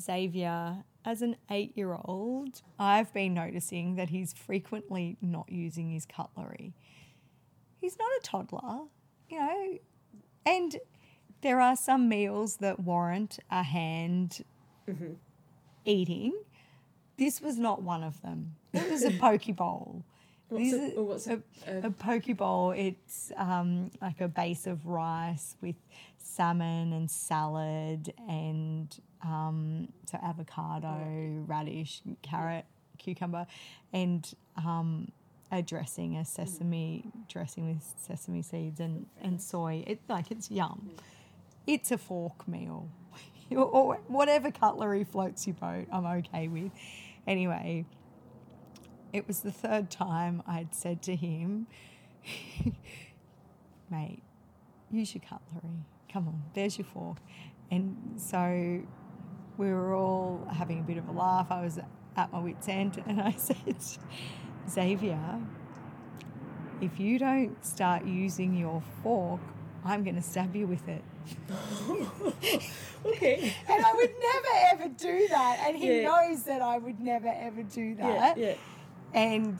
Xavier, 0.00 0.84
as 1.04 1.22
an 1.22 1.36
eight 1.50 1.76
year 1.76 1.96
old, 2.04 2.62
I've 2.78 3.12
been 3.12 3.34
noticing 3.34 3.96
that 3.96 4.10
he's 4.10 4.32
frequently 4.32 5.16
not 5.20 5.50
using 5.50 5.90
his 5.90 6.06
cutlery. 6.06 6.74
He's 7.80 7.96
not 7.98 8.08
a 8.18 8.20
toddler, 8.22 8.80
you 9.28 9.38
know, 9.38 9.78
and 10.44 10.76
there 11.42 11.60
are 11.60 11.76
some 11.76 12.08
meals 12.08 12.56
that 12.56 12.80
warrant 12.80 13.38
a 13.50 13.62
hand 13.62 14.44
mm-hmm. 14.88 15.14
Eating. 15.86 16.32
This 17.16 17.40
was 17.40 17.58
not 17.58 17.82
one 17.82 18.02
of 18.02 18.20
them. 18.22 18.56
It 18.72 18.90
was 18.90 19.04
a 19.04 19.10
poke 19.18 19.56
bowl. 19.56 20.04
What's 20.48 20.72
a, 20.72 20.92
oh, 20.96 21.02
what's 21.02 21.26
a, 21.26 21.42
a 21.66 21.90
poke 21.90 22.36
bowl, 22.36 22.70
it's 22.70 23.32
um, 23.36 23.90
like 24.00 24.20
a 24.20 24.28
base 24.28 24.66
of 24.68 24.86
rice 24.86 25.56
with 25.60 25.74
salmon 26.18 26.92
and 26.92 27.10
salad 27.10 28.12
and 28.28 28.96
um, 29.22 29.88
so 30.08 30.18
avocado, 30.22 31.44
radish, 31.46 32.02
carrot, 32.22 32.64
cucumber, 32.98 33.46
and 33.92 34.34
um, 34.56 35.10
a 35.50 35.62
dressing, 35.62 36.16
a 36.16 36.24
sesame 36.24 37.10
dressing 37.28 37.66
with 37.66 37.82
sesame 38.00 38.42
seeds 38.42 38.78
and, 38.78 39.06
and 39.20 39.40
soy. 39.40 39.82
It 39.86 40.00
like 40.08 40.30
it's 40.30 40.50
yum. 40.50 40.90
It's 41.66 41.90
a 41.90 41.98
fork 41.98 42.46
meal. 42.46 42.88
or 43.56 43.96
whatever 44.08 44.50
cutlery 44.50 45.04
floats 45.04 45.46
your 45.46 45.54
boat, 45.54 45.86
I'm 45.92 46.06
okay 46.06 46.48
with. 46.48 46.72
Anyway, 47.26 47.84
it 49.12 49.26
was 49.26 49.40
the 49.40 49.52
third 49.52 49.90
time 49.90 50.42
I'd 50.46 50.74
said 50.74 51.02
to 51.02 51.16
him, 51.16 51.66
mate, 53.90 54.22
use 54.90 55.14
your 55.14 55.22
cutlery. 55.22 55.84
Come 56.12 56.28
on, 56.28 56.42
there's 56.54 56.78
your 56.78 56.86
fork. 56.86 57.18
and 57.70 57.96
so 58.16 58.82
we 59.58 59.70
were 59.70 59.94
all 59.94 60.46
having 60.52 60.80
a 60.80 60.82
bit 60.82 60.98
of 60.98 61.08
a 61.08 61.12
laugh. 61.12 61.46
I 61.50 61.62
was 61.62 61.78
at 62.16 62.32
my 62.32 62.38
wits' 62.38 62.68
end, 62.68 63.02
and 63.06 63.20
I 63.20 63.32
said, 63.32 63.76
Xavier, 64.68 65.40
if 66.80 67.00
you 67.00 67.18
don't 67.18 67.64
start 67.64 68.04
using 68.04 68.54
your 68.56 68.82
fork, 69.02 69.40
I'm 69.86 70.02
going 70.04 70.16
to 70.16 70.22
stab 70.22 70.54
you 70.56 70.66
with 70.66 70.86
it. 70.88 71.02
okay. 73.06 73.54
And 73.68 73.84
I 73.84 73.92
would 73.94 74.10
never 74.10 74.48
ever 74.72 74.88
do 74.88 75.28
that. 75.28 75.64
And 75.66 75.76
he 75.76 76.00
Yeah. 76.02 76.08
knows 76.08 76.42
that 76.44 76.62
I 76.62 76.78
would 76.78 77.00
never 77.00 77.28
ever 77.28 77.62
do 77.62 77.94
that. 77.96 78.36
yeah. 78.36 78.54
And 79.14 79.58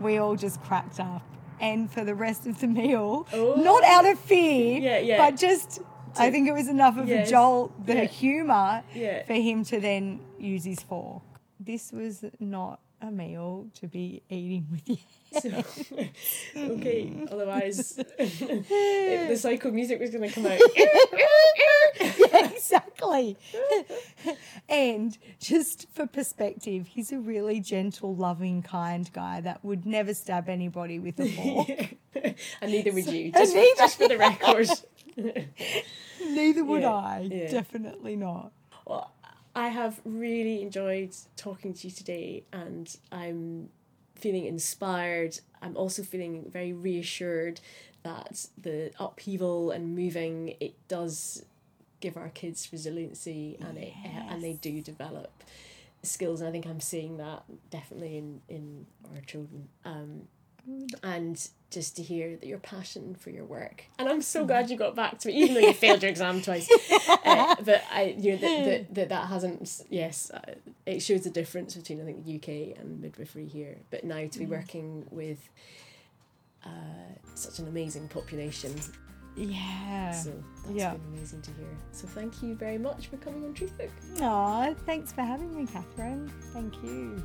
we 0.00 0.18
all 0.18 0.36
just 0.36 0.60
cracked 0.62 1.00
up. 1.00 1.22
And 1.60 1.90
for 1.90 2.04
the 2.04 2.14
rest 2.14 2.46
of 2.46 2.60
the 2.60 2.66
meal, 2.66 3.26
Oh. 3.32 3.54
not 3.54 3.84
out 3.84 4.04
of 4.06 4.18
fear, 4.18 4.80
Yeah, 4.80 4.98
yeah. 4.98 5.16
but 5.18 5.36
just, 5.38 5.80
I 6.16 6.30
think 6.30 6.48
it 6.48 6.52
was 6.52 6.68
enough 6.68 6.96
of 6.98 7.08
Yes. 7.08 7.28
a 7.28 7.30
jolt, 7.30 7.86
the 7.86 7.94
Yeah. 7.94 8.04
humour, 8.04 8.82
Yeah. 8.94 9.22
for 9.24 9.34
him 9.34 9.64
to 9.66 9.78
then 9.80 10.20
use 10.38 10.64
his 10.64 10.80
fork. 10.80 11.22
This 11.60 11.92
was 11.92 12.24
not 12.40 12.80
a 13.08 13.10
meal 13.10 13.66
to 13.80 13.86
be 13.86 14.22
eating 14.28 14.66
with 14.70 14.88
you. 14.88 14.96
So, 15.40 15.64
okay, 16.56 17.12
otherwise 17.30 17.94
the 18.18 19.36
psycho 19.38 19.70
music 19.70 20.00
was 20.00 20.10
going 20.10 20.28
to 20.28 20.34
come 20.34 20.46
out. 20.46 20.60
yeah, 20.76 22.46
exactly. 22.52 23.36
and 24.68 25.16
just 25.40 25.86
for 25.92 26.06
perspective, 26.06 26.86
he's 26.86 27.12
a 27.12 27.18
really 27.18 27.60
gentle, 27.60 28.14
loving, 28.14 28.62
kind 28.62 29.10
guy 29.12 29.40
that 29.40 29.64
would 29.64 29.86
never 29.86 30.14
stab 30.14 30.48
anybody 30.48 30.98
with 30.98 31.18
a 31.20 31.28
fork. 31.30 31.68
and 32.62 32.70
neither 32.72 32.92
would 32.92 33.06
you, 33.06 33.26
And 33.26 33.34
just, 33.34 33.52
for, 33.52 33.58
neither- 33.58 33.76
just 33.78 33.98
for 33.98 34.08
the 34.08 34.18
record. 34.18 34.68
Neither 36.20 36.64
would 36.64 36.82
Yeah, 36.82 36.92
I. 36.92 37.28
yeah. 37.30 37.50
Definitely 37.50 38.16
not. 38.16 38.52
Well, 38.86 39.10
I 39.54 39.68
have 39.68 40.00
really 40.04 40.62
enjoyed 40.62 41.14
talking 41.36 41.74
to 41.74 41.86
you 41.86 41.92
today, 41.92 42.44
and 42.52 42.94
I'm 43.12 43.68
feeling 44.16 44.46
inspired. 44.46 45.38
I'm 45.62 45.76
also 45.76 46.02
feeling 46.02 46.50
very 46.50 46.72
reassured 46.72 47.60
that 48.02 48.46
the 48.60 48.90
upheaval 48.98 49.70
and 49.70 49.94
moving 49.94 50.56
it 50.60 50.74
does 50.88 51.44
give 52.00 52.16
our 52.16 52.30
kids 52.30 52.68
resiliency, 52.72 53.56
and 53.60 53.78
it 53.78 53.92
uh, 54.04 54.32
and 54.32 54.42
they 54.42 54.54
do 54.54 54.80
develop 54.80 55.44
skills. 56.02 56.40
And 56.40 56.48
I 56.48 56.52
think 56.52 56.66
I'm 56.66 56.80
seeing 56.80 57.16
that 57.18 57.44
definitely 57.70 58.18
in 58.18 58.40
in 58.48 58.86
our 59.14 59.20
children. 59.22 59.68
Um, 59.84 60.28
and 61.02 61.48
just 61.70 61.96
to 61.96 62.02
hear 62.02 62.36
that 62.36 62.46
your 62.46 62.58
passion 62.58 63.14
for 63.14 63.30
your 63.30 63.44
work, 63.44 63.84
and 63.98 64.08
I'm 64.08 64.22
so 64.22 64.44
glad 64.44 64.70
you 64.70 64.76
got 64.76 64.94
back 64.94 65.18
to 65.20 65.28
me, 65.28 65.34
even 65.42 65.54
though 65.54 65.60
you 65.60 65.72
failed 65.74 66.02
your 66.02 66.10
exam 66.10 66.42
twice. 66.42 66.68
Uh, 67.24 67.56
but 67.64 67.82
I, 67.90 68.14
you 68.18 68.32
know, 68.32 68.38
that 68.38 68.64
that, 68.64 68.94
that, 68.94 69.08
that 69.08 69.28
hasn't. 69.28 69.82
Yes, 69.88 70.30
uh, 70.32 70.40
it 70.86 71.00
shows 71.00 71.22
the 71.22 71.30
difference 71.30 71.74
between 71.74 72.00
I 72.00 72.04
think 72.04 72.24
the 72.24 72.36
UK 72.36 72.78
and 72.78 73.00
midwifery 73.00 73.46
here. 73.46 73.78
But 73.90 74.04
now 74.04 74.26
to 74.26 74.38
be 74.38 74.44
working 74.46 75.06
with 75.10 75.48
uh, 76.64 76.68
such 77.34 77.58
an 77.60 77.68
amazing 77.68 78.08
population, 78.08 78.74
Yeah. 79.36 80.12
so 80.12 80.32
that's 80.64 80.76
yeah. 80.76 80.92
been 80.92 81.14
amazing 81.14 81.42
to 81.42 81.50
hear. 81.52 81.66
So 81.92 82.06
thank 82.06 82.42
you 82.42 82.54
very 82.54 82.78
much 82.78 83.08
for 83.08 83.16
coming 83.16 83.44
on 83.44 83.54
Truthbook. 83.54 83.90
Aw, 84.20 84.74
thanks 84.86 85.12
for 85.12 85.22
having 85.22 85.54
me, 85.56 85.66
Catherine. 85.66 86.30
Thank 86.52 86.74
you. 86.82 87.22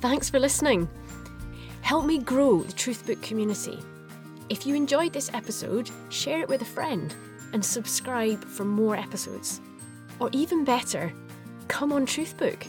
Thanks 0.00 0.28
for 0.28 0.38
listening. 0.38 0.88
Help 1.80 2.04
me 2.04 2.18
grow 2.18 2.62
the 2.62 2.72
Truthbook 2.72 3.22
community. 3.22 3.78
If 4.48 4.66
you 4.66 4.74
enjoyed 4.74 5.12
this 5.12 5.30
episode, 5.32 5.90
share 6.10 6.40
it 6.40 6.48
with 6.48 6.62
a 6.62 6.66
friend 6.66 7.14
and 7.52 7.64
subscribe 7.64 8.44
for 8.44 8.64
more 8.64 8.96
episodes. 8.96 9.60
Or 10.20 10.28
even 10.32 10.64
better, 10.64 11.12
come 11.68 11.92
on 11.92 12.06
Truthbook. 12.06 12.66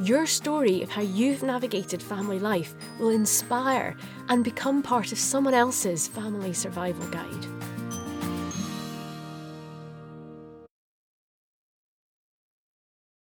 Your 0.00 0.26
story 0.26 0.82
of 0.82 0.90
how 0.90 1.02
you've 1.02 1.42
navigated 1.42 2.02
family 2.02 2.38
life 2.38 2.74
will 3.00 3.10
inspire 3.10 3.96
and 4.28 4.44
become 4.44 4.82
part 4.82 5.10
of 5.10 5.18
someone 5.18 5.54
else's 5.54 6.06
family 6.06 6.52
survival 6.52 7.08
guide. 7.08 7.57